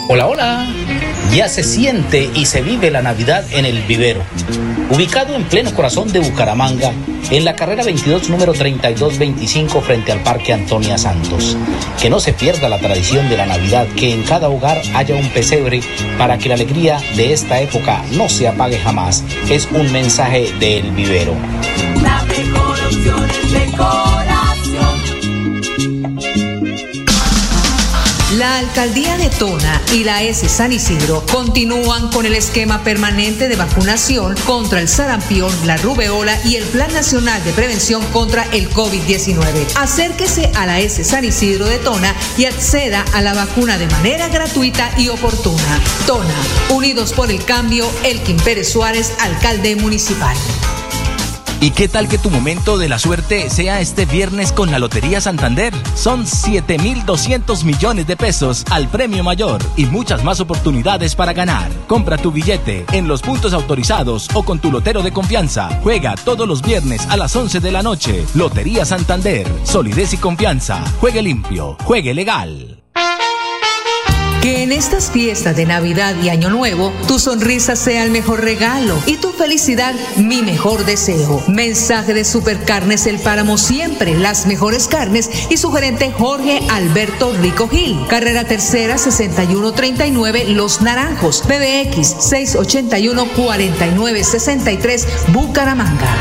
Hola, 0.09 0.27
hola. 0.27 0.70
Ya 1.35 1.49
se 1.49 1.63
siente 1.63 2.29
y 2.35 2.47
se 2.47 2.61
vive 2.61 2.91
la 2.91 3.03
Navidad 3.03 3.45
en 3.53 3.65
el 3.65 3.83
vivero. 3.83 4.21
Ubicado 4.91 5.37
en 5.37 5.45
pleno 5.45 5.73
corazón 5.73 6.13
de 6.13 6.19
Bucaramanga, 6.19 6.93
en 7.31 7.45
la 7.45 7.55
carrera 7.55 7.85
22 7.85 8.29
número 8.31 8.53
3225 8.53 9.81
frente 9.81 10.11
al 10.11 10.21
Parque 10.25 10.53
Antonia 10.53 10.99
Santos. 10.99 11.57
Que 12.01 12.11
no 12.11 12.19
se 12.19 12.33
pierda 12.33 12.69
la 12.69 12.81
tradición 12.81 13.29
de 13.29 13.37
la 13.37 13.47
Navidad, 13.47 13.87
que 13.97 14.13
en 14.13 14.25
cada 14.25 14.49
hogar 14.49 14.83
haya 14.95 15.15
un 15.15 15.29
pesebre 15.29 15.81
para 16.19 16.37
que 16.37 16.49
la 16.49 16.57
alegría 16.57 17.01
de 17.15 17.33
esta 17.33 17.61
época 17.61 18.03
no 18.13 18.29
se 18.29 18.49
apague 18.49 18.79
jamás. 18.79 19.23
Es 19.49 19.69
un 19.73 19.93
mensaje 19.93 20.53
del 20.59 20.91
vivero. 20.91 21.37
La 22.03 22.25
mejor 22.25 22.77
opción 22.87 23.31
es 23.31 23.53
La 23.79 24.10
alcaldía 28.71 29.17
de 29.17 29.31
Tona 29.31 29.83
y 29.93 30.05
la 30.05 30.23
S 30.23 30.49
San 30.49 30.73
Isidro 30.73 31.27
continúan 31.33 32.09
con 32.13 32.25
el 32.25 32.35
esquema 32.35 32.85
permanente 32.85 33.49
de 33.49 33.57
vacunación 33.57 34.37
contra 34.47 34.81
el 34.81 34.89
sarampión, 34.89 35.53
la 35.67 35.77
rubeola 35.77 36.39
y 36.45 36.55
el 36.55 36.63
Plan 36.67 36.93
Nacional 36.93 37.43
de 37.43 37.53
Prevención 37.53 38.01
contra 38.13 38.45
el 38.53 38.71
COVID-19. 38.71 39.75
Acérquese 39.75 40.53
a 40.55 40.67
la 40.67 40.79
S 40.79 41.03
San 41.03 41.25
Isidro 41.25 41.67
de 41.67 41.79
Tona 41.79 42.15
y 42.39 42.45
acceda 42.45 43.05
a 43.13 43.21
la 43.23 43.35
vacuna 43.35 43.77
de 43.77 43.89
manera 43.89 44.29
gratuita 44.29 44.89
y 44.97 45.09
oportuna. 45.09 45.81
Tona, 46.07 46.37
Unidos 46.69 47.13
por 47.13 47.29
el 47.33 47.45
Cambio, 47.45 47.91
Elkin 48.05 48.37
Pérez 48.37 48.71
Suárez, 48.71 49.13
alcalde 49.19 49.75
municipal. 49.75 50.37
¿Y 51.63 51.73
qué 51.73 51.89
tal 51.89 52.09
que 52.09 52.17
tu 52.17 52.31
momento 52.31 52.79
de 52.79 52.89
la 52.89 52.99
suerte 52.99 53.51
sea 53.51 53.83
este 53.83 54.07
viernes 54.07 54.51
con 54.51 54.71
la 54.71 54.79
Lotería 54.79 55.21
Santander? 55.21 55.75
Son 55.95 56.25
7.200 56.25 57.65
millones 57.65 58.07
de 58.07 58.17
pesos 58.17 58.65
al 58.71 58.89
premio 58.89 59.23
mayor 59.23 59.63
y 59.77 59.85
muchas 59.85 60.25
más 60.25 60.41
oportunidades 60.41 61.15
para 61.15 61.35
ganar. 61.35 61.71
Compra 61.87 62.17
tu 62.17 62.33
billete 62.33 62.87
en 62.93 63.07
los 63.07 63.21
puntos 63.21 63.53
autorizados 63.53 64.29
o 64.33 64.43
con 64.43 64.59
tu 64.59 64.73
lotero 64.73 65.03
de 65.03 65.13
confianza. 65.13 65.69
Juega 65.83 66.15
todos 66.15 66.49
los 66.49 66.63
viernes 66.63 67.07
a 67.11 67.19
las 67.19 67.37
11 67.37 67.61
de 67.61 67.71
la 67.71 67.83
noche. 67.83 68.25
Lotería 68.35 68.87
Santander. 68.87 69.47
Solidez 69.65 70.15
y 70.15 70.17
confianza. 70.17 70.83
Juegue 70.99 71.21
limpio. 71.21 71.77
Juegue 71.85 72.15
legal. 72.15 72.80
Que 74.43 74.63
en 74.63 74.73
estas 74.73 75.11
fiestas 75.11 75.55
de 75.55 75.67
Navidad 75.67 76.15
y 76.23 76.31
Año 76.31 76.49
Nuevo, 76.49 76.95
tu 77.07 77.19
sonrisa 77.19 77.77
sea 77.77 78.05
el 78.05 78.11
mejor 78.11 78.43
regalo 78.43 78.97
y 79.05 79.19
tu 79.19 79.33
felicidad 79.33 79.95
mi 80.17 80.41
mejor 80.41 80.87
deseo. 80.87 81.43
Mensaje 81.47 82.15
de 82.15 82.25
Supercarnes 82.25 83.07
El 83.07 83.19
Páramo 83.19 83.59
siempre, 83.59 84.15
las 84.15 84.47
mejores 84.47 84.89
carnes 84.89 85.31
y 85.51 85.59
su 85.59 85.71
gerente 85.73 86.11
Jorge 86.17 86.63
Alberto 86.71 87.35
Rico 87.35 87.69
Gil. 87.69 87.99
Carrera 88.09 88.45
Tercera 88.45 88.97
6139 88.97 90.45
Los 90.49 90.81
Naranjos, 90.81 91.43
PBX 91.43 92.17
681 92.21 93.27
4963 93.37 95.07
Bucaramanga. 95.35 96.17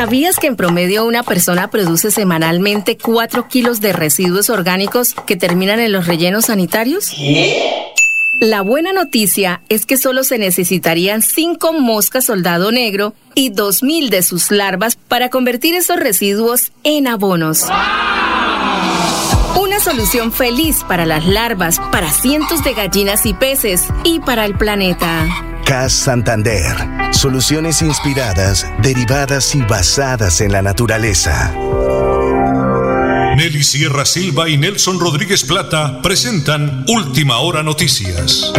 ¿Sabías 0.00 0.38
que 0.38 0.46
en 0.46 0.56
promedio 0.56 1.04
una 1.04 1.22
persona 1.22 1.68
produce 1.68 2.10
semanalmente 2.10 2.96
4 2.96 3.48
kilos 3.48 3.82
de 3.82 3.92
residuos 3.92 4.48
orgánicos 4.48 5.14
que 5.26 5.36
terminan 5.36 5.78
en 5.78 5.92
los 5.92 6.06
rellenos 6.06 6.46
sanitarios? 6.46 7.14
La 8.40 8.62
buena 8.62 8.94
noticia 8.94 9.60
es 9.68 9.84
que 9.84 9.98
solo 9.98 10.24
se 10.24 10.38
necesitarían 10.38 11.20
5 11.20 11.74
moscas 11.74 12.24
soldado 12.24 12.72
negro 12.72 13.12
y 13.34 13.50
2.000 13.50 14.08
de 14.08 14.22
sus 14.22 14.50
larvas 14.50 14.96
para 14.96 15.28
convertir 15.28 15.74
esos 15.74 15.98
residuos 15.98 16.72
en 16.82 17.06
abonos. 17.06 17.66
Una 19.60 19.80
solución 19.80 20.32
feliz 20.32 20.82
para 20.88 21.04
las 21.04 21.26
larvas, 21.26 21.78
para 21.92 22.10
cientos 22.10 22.64
de 22.64 22.72
gallinas 22.72 23.26
y 23.26 23.34
peces 23.34 23.84
y 24.04 24.20
para 24.20 24.46
el 24.46 24.56
planeta. 24.56 25.59
CAS 25.70 25.92
Santander. 25.92 26.74
Soluciones 27.12 27.80
inspiradas, 27.80 28.68
derivadas 28.82 29.54
y 29.54 29.62
basadas 29.62 30.40
en 30.40 30.50
la 30.50 30.62
naturaleza. 30.62 31.54
Nelly 33.36 33.62
Sierra 33.62 34.04
Silva 34.04 34.48
y 34.48 34.56
Nelson 34.58 34.98
Rodríguez 34.98 35.44
Plata 35.44 36.02
presentan 36.02 36.84
Última 36.88 37.38
Hora 37.38 37.62
Noticias. 37.62 38.52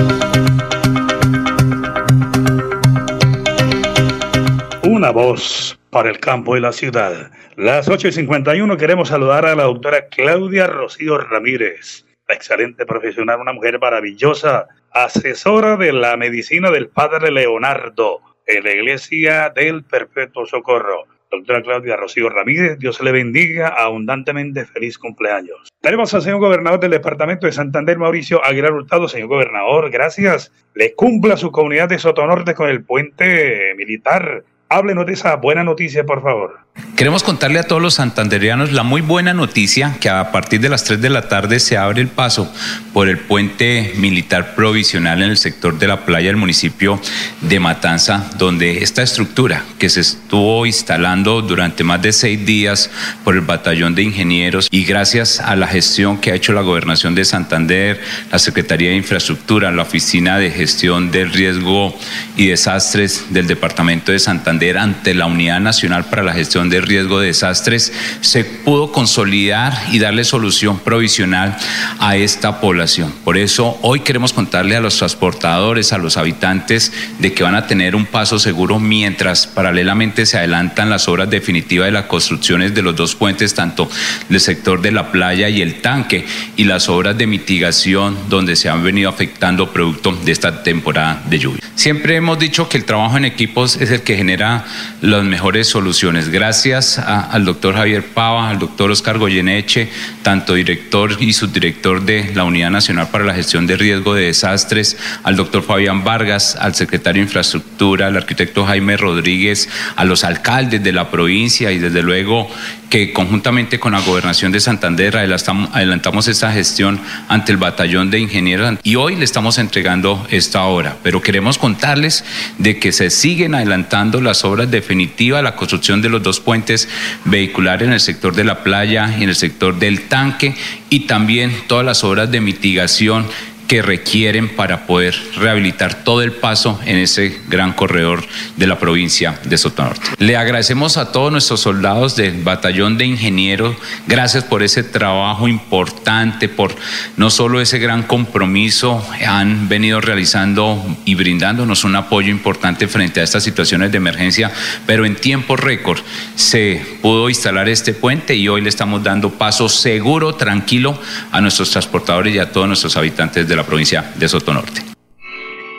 Una 4.84 5.12
voz 5.12 5.78
para 5.90 6.10
el 6.10 6.18
campo 6.18 6.56
y 6.56 6.62
la 6.62 6.72
ciudad. 6.72 7.30
Las 7.58 7.90
8 7.90 8.08
y 8.08 8.12
51 8.14 8.78
queremos 8.78 9.10
saludar 9.10 9.46
a 9.46 9.56
la 9.56 9.64
doctora 9.64 10.08
Claudia 10.08 10.66
Rocío 10.66 11.18
Ramírez, 11.18 12.06
excelente 12.30 12.86
profesional, 12.86 13.42
una 13.42 13.52
mujer 13.52 13.80
maravillosa, 13.82 14.70
asesora 14.92 15.78
de 15.78 15.94
la 15.94 16.18
medicina 16.18 16.70
del 16.72 16.90
Padre 16.90 17.32
Leonardo 17.32 18.20
en 18.46 18.64
la 18.64 18.72
Iglesia 18.72 19.52
del 19.56 19.84
Perpetuo 19.84 20.46
Socorro. 20.46 21.06
Doctora 21.32 21.62
Claudia 21.62 21.96
Rocío 21.96 22.30
Ramírez, 22.30 22.78
Dios 22.78 23.00
le 23.02 23.14
bendiga 23.14 23.70
abundantemente, 23.70 24.66
feliz 24.66 24.98
cumpleaños. 24.98 25.70
Tenemos 25.80 26.14
al 26.14 26.22
señor 26.22 26.40
gobernador 26.40 26.82
del 26.82 26.92
departamento 26.92 27.46
de 27.46 27.54
Santander, 27.54 27.98
Mauricio 27.98 28.44
Aguilar 28.44 28.74
Hurtado. 28.74 29.08
Señor 29.08 29.30
gobernador, 29.30 29.90
gracias. 29.90 30.52
Le 30.74 30.94
cumpla 30.94 31.38
su 31.38 31.52
comunidad 31.52 31.88
de 31.88 32.00
Sotonorte 32.00 32.54
con 32.54 32.70
el 32.70 32.84
puente 32.84 33.74
militar 33.78 34.44
Háblenos 34.74 35.06
de 35.06 35.12
esa 35.12 35.36
buena 35.36 35.66
noticia, 35.66 36.06
por 36.06 36.22
favor. 36.22 36.60
Queremos 37.02 37.24
contarle 37.24 37.58
a 37.58 37.64
todos 37.64 37.82
los 37.82 37.96
santanderianos 37.96 38.74
la 38.74 38.84
muy 38.84 39.02
buena 39.02 39.34
noticia 39.34 39.98
que 40.00 40.08
a 40.08 40.32
partir 40.32 40.62
de 40.62 40.70
las 40.70 40.84
3 40.84 41.02
de 41.02 41.10
la 41.10 41.28
tarde 41.28 41.60
se 41.60 41.76
abre 41.76 42.00
el 42.00 42.10
paso 42.10 42.54
por 42.94 43.10
el 43.10 43.18
puente 43.18 43.94
militar 43.98 44.54
provisional 44.54 45.24
en 45.24 45.32
el 45.32 45.38
sector 45.38 45.80
de 45.80 45.88
la 45.88 46.06
playa 46.06 46.28
del 46.28 46.36
municipio 46.38 47.02
de 47.42 47.60
Matanza, 47.60 48.30
donde 48.38 48.84
esta 48.84 49.02
estructura 49.02 49.64
que 49.80 49.90
se 49.90 50.02
estuvo 50.02 50.66
instalando 50.68 51.42
durante 51.42 51.84
más 51.84 52.04
de 52.04 52.14
seis 52.14 52.46
días 52.46 52.92
por 53.24 53.34
el 53.34 53.42
batallón 53.42 53.96
de 53.96 54.04
ingenieros 54.04 54.68
y 54.70 54.84
gracias 54.84 55.40
a 55.40 55.56
la 55.56 55.66
gestión 55.66 56.20
que 56.20 56.32
ha 56.32 56.36
hecho 56.36 56.54
la 56.54 56.62
gobernación 56.62 57.16
de 57.16 57.26
Santander, 57.26 58.00
la 58.32 58.38
Secretaría 58.38 58.92
de 58.92 58.98
Infraestructura, 58.98 59.72
la 59.72 59.82
Oficina 59.82 60.38
de 60.38 60.52
Gestión 60.52 61.10
del 61.10 61.34
Riesgo 61.34 61.98
y 62.38 62.46
Desastres 62.48 63.26
del 63.32 63.48
Departamento 63.48 64.12
de 64.12 64.20
Santander, 64.20 64.78
ante 64.78 65.16
la 65.16 65.26
Unidad 65.26 65.62
Nacional 65.62 66.06
para 66.06 66.22
la 66.22 66.34
Gestión 66.34 66.61
de 66.70 66.82
Riesgo 66.82 67.20
de 67.20 67.28
Desastres, 67.28 67.92
se 68.22 68.44
pudo 68.44 68.92
consolidar 68.92 69.78
y 69.92 70.00
darle 70.00 70.24
solución 70.24 70.80
provisional 70.80 71.58
a 72.00 72.16
esta 72.16 72.60
población. 72.60 73.14
Por 73.24 73.38
eso 73.38 73.78
hoy 73.82 74.02
queremos 74.02 74.34
contarle 74.34 74.76
a 74.76 74.82
los 74.82 74.98
transportadores, 74.98 75.94
a 75.94 75.98
los 75.98 76.18
habitantes, 76.18 76.92
de 77.20 77.34
que 77.34 77.44
van 77.44 77.56
a 77.56 77.68
tener 77.68 77.96
un 77.96 78.06
paso 78.06 78.40
seguro 78.40 78.80
mientras 78.80 79.48
paralelamente 79.48 80.26
se 80.26 80.38
adelantan 80.38 80.90
las 80.90 81.08
obras 81.08 81.30
definitivas 81.30 81.88
de 81.88 81.92
las 81.92 82.06
construcciones 82.06 82.74
de 82.74 82.82
los 82.82 82.96
dos 82.96 83.16
puentes, 83.16 83.54
tanto 83.54 83.90
del 84.30 84.40
sector 84.40 84.82
de 84.82 84.92
la 84.92 85.12
playa 85.12 85.50
y 85.50 85.62
el 85.62 85.82
tanque, 85.82 86.26
y 86.58 86.66
las 86.66 86.90
obras 86.90 87.18
de 87.18 87.28
mitigación 87.28 88.18
donde 88.30 88.56
se 88.56 88.70
han 88.70 88.84
venido 88.84 89.10
afectando 89.10 89.72
producto 89.72 90.12
de 90.12 90.32
esta 90.32 90.64
temporada 90.64 91.24
de 91.30 91.40
lluvia. 91.40 91.62
Siempre 91.76 92.16
hemos 92.16 92.38
dicho 92.38 92.70
que 92.70 92.78
el 92.78 92.86
trabajo 92.86 93.18
en 93.18 93.26
equipos 93.26 93.78
es 93.78 93.90
el 93.90 94.02
que 94.02 94.16
genera 94.16 94.66
las 95.02 95.24
mejores 95.24 95.68
soluciones. 95.68 96.30
Gracias 96.30 96.51
gracias 96.52 97.00
al 97.00 97.46
doctor 97.46 97.76
Javier 97.76 98.04
Pava, 98.08 98.50
al 98.50 98.60
doctor 98.60 98.92
Oscar 98.92 99.18
Goyeneche, 99.18 99.88
tanto 100.22 100.54
director 100.56 101.16
y 101.18 101.32
subdirector 101.32 102.02
de 102.02 102.36
la 102.36 102.44
Unidad 102.44 102.72
Nacional 102.72 103.08
para 103.08 103.24
la 103.24 103.34
Gestión 103.34 103.68
de 103.68 103.78
Riesgo 103.78 104.14
de 104.14 104.26
Desastres, 104.26 104.98
al 105.24 105.38
doctor 105.38 105.64
Fabián 105.64 106.04
Vargas, 106.04 106.58
al 106.60 106.76
secretario 106.76 107.22
de 107.22 107.28
Infraestructura, 107.28 108.08
al 108.08 108.18
arquitecto 108.18 108.66
Jaime 108.66 108.98
Rodríguez, 108.98 109.70
a 109.96 110.04
los 110.04 110.26
alcaldes 110.26 110.84
de 110.84 110.92
la 110.92 111.10
provincia 111.10 111.72
y 111.72 111.80
desde 111.80 112.02
luego 112.02 112.50
que 112.92 113.14
conjuntamente 113.14 113.80
con 113.80 113.94
la 113.94 114.02
gobernación 114.02 114.52
de 114.52 114.60
Santander 114.60 115.16
adelantamos 115.16 116.28
esta 116.28 116.52
gestión 116.52 117.00
ante 117.30 117.54
el 117.54 117.58
batallón 117.58 118.12
de 118.12 118.20
ingenieros 118.20 118.78
y 118.84 118.96
hoy 118.98 119.16
le 119.16 119.24
estamos 119.24 119.58
entregando 119.60 120.28
esta 120.30 120.66
obra. 120.66 120.98
Pero 121.02 121.22
queremos 121.22 121.58
contarles 121.58 122.26
de 122.58 122.80
que 122.80 122.92
se 122.92 123.10
siguen 123.10 123.56
adelantando 123.56 124.20
las 124.20 124.44
obras 124.44 124.70
definitivas, 124.70 125.42
la 125.42 125.56
construcción 125.56 126.02
de 126.02 126.10
los 126.10 126.22
dos 126.22 126.42
puentes 126.42 126.90
vehiculares 127.24 127.88
en 127.88 127.94
el 127.94 128.02
sector 128.02 128.36
de 128.36 128.44
la 128.44 128.62
playa 128.62 129.16
y 129.18 129.24
en 129.24 129.30
el 129.30 129.36
sector 129.36 129.80
del 129.80 130.10
tanque 130.10 130.54
y 130.90 131.08
también 131.08 131.54
todas 131.68 131.86
las 131.86 132.04
obras 132.04 132.30
de 132.30 132.42
mitigación 132.42 133.26
que 133.72 133.82
requieren 133.82 134.50
para 134.50 134.86
poder 134.86 135.16
rehabilitar 135.38 136.04
todo 136.04 136.22
el 136.24 136.34
paso 136.34 136.78
en 136.86 136.98
ese 136.98 137.40
gran 137.48 137.72
corredor 137.72 138.22
de 138.58 138.68
la 138.68 138.78
provincia 138.78 139.40
de 139.46 139.58
Sotonorte. 139.58 140.10
Le 140.18 140.36
agradecemos 140.36 140.98
a 140.98 141.14
todos 141.14 141.32
nuestros 141.32 141.62
soldados 141.62 142.18
del 142.18 142.44
batallón 142.44 142.98
de 142.98 143.06
ingenieros, 143.06 143.78
gracias 144.08 144.44
por 144.44 144.62
ese 144.62 144.84
trabajo 144.84 145.48
importante, 145.48 146.50
por 146.50 146.76
no 147.16 147.30
solo 147.30 147.62
ese 147.62 147.80
gran 147.80 148.04
compromiso, 148.04 149.08
han 149.26 149.70
venido 149.70 150.02
realizando 150.02 150.84
y 151.06 151.16
brindándonos 151.16 151.86
un 151.86 151.96
apoyo 151.96 152.30
importante 152.30 152.90
frente 152.90 153.22
a 153.22 153.24
estas 153.24 153.46
situaciones 153.46 153.90
de 153.90 154.00
emergencia, 154.00 154.52
pero 154.86 155.06
en 155.06 155.16
tiempo 155.16 155.56
récord 155.56 156.02
se 156.36 156.86
pudo 157.02 157.30
instalar 157.30 157.70
este 157.70 157.94
puente 157.94 158.36
y 158.36 158.50
hoy 158.50 158.60
le 158.60 158.68
estamos 158.68 159.02
dando 159.02 159.30
paso 159.30 159.70
seguro, 159.70 160.36
tranquilo 160.36 161.00
a 161.32 161.40
nuestros 161.40 161.72
transportadores 161.72 162.36
y 162.36 162.40
a 162.40 162.52
todos 162.52 162.68
nuestros 162.68 162.98
habitantes 162.98 163.48
de 163.48 163.56
la 163.56 163.61
provincia 163.64 164.12
de 164.16 164.28
Sotonorte. 164.28 164.82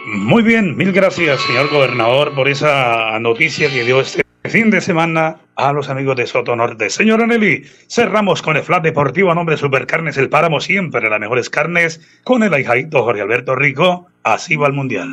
Muy 0.07 0.43
bien, 0.43 0.77
mil 0.77 0.93
gracias, 0.93 1.41
señor 1.43 1.71
gobernador, 1.71 2.35
por 2.35 2.49
esa 2.49 3.19
noticia 3.21 3.71
que 3.71 3.85
dio 3.85 4.01
este 4.01 4.23
fin 4.45 4.71
de 4.71 4.81
semana 4.81 5.37
a 5.57 5.73
los 5.73 5.89
amigos 5.89 6.17
de 6.17 6.27
Soto 6.27 6.57
Norte. 6.57 6.91
Señora 6.91 7.27
Nelly, 7.27 7.65
cerramos 7.89 8.43
con 8.43 8.57
el 8.57 8.63
flat 8.63 8.83
deportivo 8.83 9.31
a 9.31 9.35
nombre 9.35 9.55
de 9.55 9.61
Supercarnes 9.61 10.17
El 10.17 10.29
Páramo, 10.29 10.61
siempre 10.61 11.09
las 11.09 11.21
mejores 11.21 11.49
carnes, 11.49 12.01
con 12.25 12.43
el 12.43 12.53
ahijadito 12.53 13.05
Jorge 13.05 13.23
Alberto 13.23 13.55
Rico, 13.55 14.09
así 14.25 14.57
va 14.57 14.67
el 14.67 14.73
Mundial. 14.73 15.09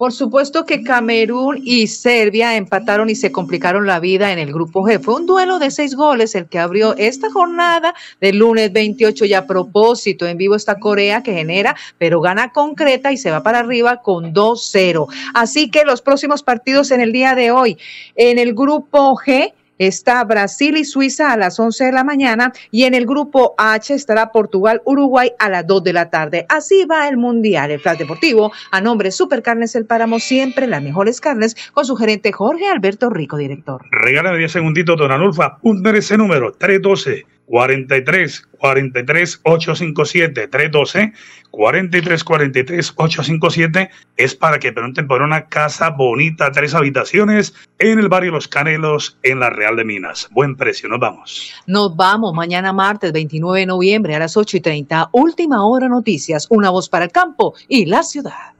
Por 0.00 0.14
supuesto 0.14 0.64
que 0.64 0.82
Camerún 0.82 1.60
y 1.62 1.86
Serbia 1.86 2.56
empataron 2.56 3.10
y 3.10 3.14
se 3.14 3.30
complicaron 3.30 3.86
la 3.86 4.00
vida 4.00 4.32
en 4.32 4.38
el 4.38 4.50
grupo 4.50 4.80
G. 4.80 4.98
Fue 4.98 5.16
un 5.16 5.26
duelo 5.26 5.58
de 5.58 5.70
seis 5.70 5.94
goles 5.94 6.34
el 6.34 6.48
que 6.48 6.58
abrió 6.58 6.96
esta 6.96 7.30
jornada 7.30 7.94
del 8.18 8.38
lunes 8.38 8.72
28 8.72 9.26
y 9.26 9.34
a 9.34 9.46
propósito 9.46 10.26
en 10.26 10.38
vivo 10.38 10.54
está 10.54 10.78
Corea 10.80 11.22
que 11.22 11.34
genera, 11.34 11.76
pero 11.98 12.22
gana 12.22 12.50
concreta 12.50 13.12
y 13.12 13.18
se 13.18 13.30
va 13.30 13.42
para 13.42 13.58
arriba 13.58 14.00
con 14.00 14.32
2-0. 14.32 15.06
Así 15.34 15.70
que 15.70 15.84
los 15.84 16.00
próximos 16.00 16.42
partidos 16.42 16.92
en 16.92 17.02
el 17.02 17.12
día 17.12 17.34
de 17.34 17.50
hoy, 17.50 17.76
en 18.16 18.38
el 18.38 18.54
grupo 18.54 19.14
G, 19.16 19.52
está 19.80 20.22
Brasil 20.24 20.76
y 20.76 20.84
Suiza 20.84 21.32
a 21.32 21.36
las 21.36 21.58
11 21.58 21.86
de 21.86 21.92
la 21.92 22.04
mañana 22.04 22.52
y 22.70 22.84
en 22.84 22.94
el 22.94 23.06
grupo 23.06 23.54
H 23.58 23.94
estará 23.94 24.30
Portugal, 24.30 24.82
Uruguay 24.84 25.32
a 25.38 25.48
las 25.48 25.66
2 25.66 25.82
de 25.82 25.92
la 25.92 26.10
tarde. 26.10 26.46
Así 26.48 26.84
va 26.84 27.08
el 27.08 27.16
Mundial, 27.16 27.70
el 27.70 27.80
Plan 27.80 27.96
Deportivo, 27.96 28.52
a 28.70 28.80
nombre 28.80 29.10
Supercarnes 29.10 29.74
El 29.74 29.86
Páramo, 29.86 30.20
siempre 30.20 30.66
las 30.66 30.82
mejores 30.82 31.20
carnes, 31.20 31.56
con 31.72 31.86
su 31.86 31.96
gerente 31.96 32.30
Jorge 32.30 32.68
Alberto 32.68 33.10
Rico, 33.10 33.36
director. 33.38 33.82
Regálame 33.90 34.38
10 34.38 34.52
segunditos, 34.52 34.96
don 34.98 35.10
Anulfa, 35.10 35.56
punta 35.58 35.90
ese 35.96 36.16
número, 36.16 36.52
312 36.52 37.24
43 37.50 38.46
43 38.58 39.40
857 39.42 40.46
312 40.46 41.12
43 41.50 42.24
43 42.24 42.92
857 42.94 43.90
es 44.16 44.34
para 44.36 44.60
que 44.60 44.72
pregunten 44.72 45.08
por 45.08 45.20
una 45.20 45.46
casa 45.46 45.90
bonita, 45.90 46.52
tres 46.52 46.74
habitaciones 46.74 47.52
en 47.80 47.98
el 47.98 48.08
barrio 48.08 48.30
Los 48.30 48.46
Canelos, 48.46 49.18
en 49.24 49.40
la 49.40 49.50
Real 49.50 49.74
de 49.74 49.84
Minas. 49.84 50.28
Buen 50.30 50.54
precio, 50.54 50.88
nos 50.88 51.00
vamos. 51.00 51.52
Nos 51.66 51.96
vamos 51.96 52.32
mañana 52.34 52.72
martes 52.72 53.12
29 53.12 53.60
de 53.60 53.66
noviembre 53.66 54.14
a 54.14 54.20
las 54.20 54.36
8 54.36 54.58
y 54.58 54.60
30. 54.60 55.08
Última 55.10 55.64
hora 55.64 55.88
noticias, 55.88 56.46
una 56.50 56.70
voz 56.70 56.88
para 56.88 57.06
el 57.06 57.10
campo 57.10 57.54
y 57.66 57.86
la 57.86 58.04
ciudad. 58.04 58.54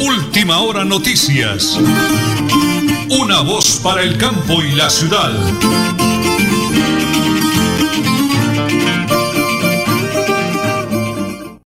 Última 0.00 0.58
hora 0.58 0.84
noticias. 0.84 1.78
Una 3.10 3.42
voz 3.42 3.80
para 3.82 4.02
el 4.02 4.16
campo 4.16 4.62
y 4.62 4.72
la 4.72 4.88
ciudad. 4.88 5.30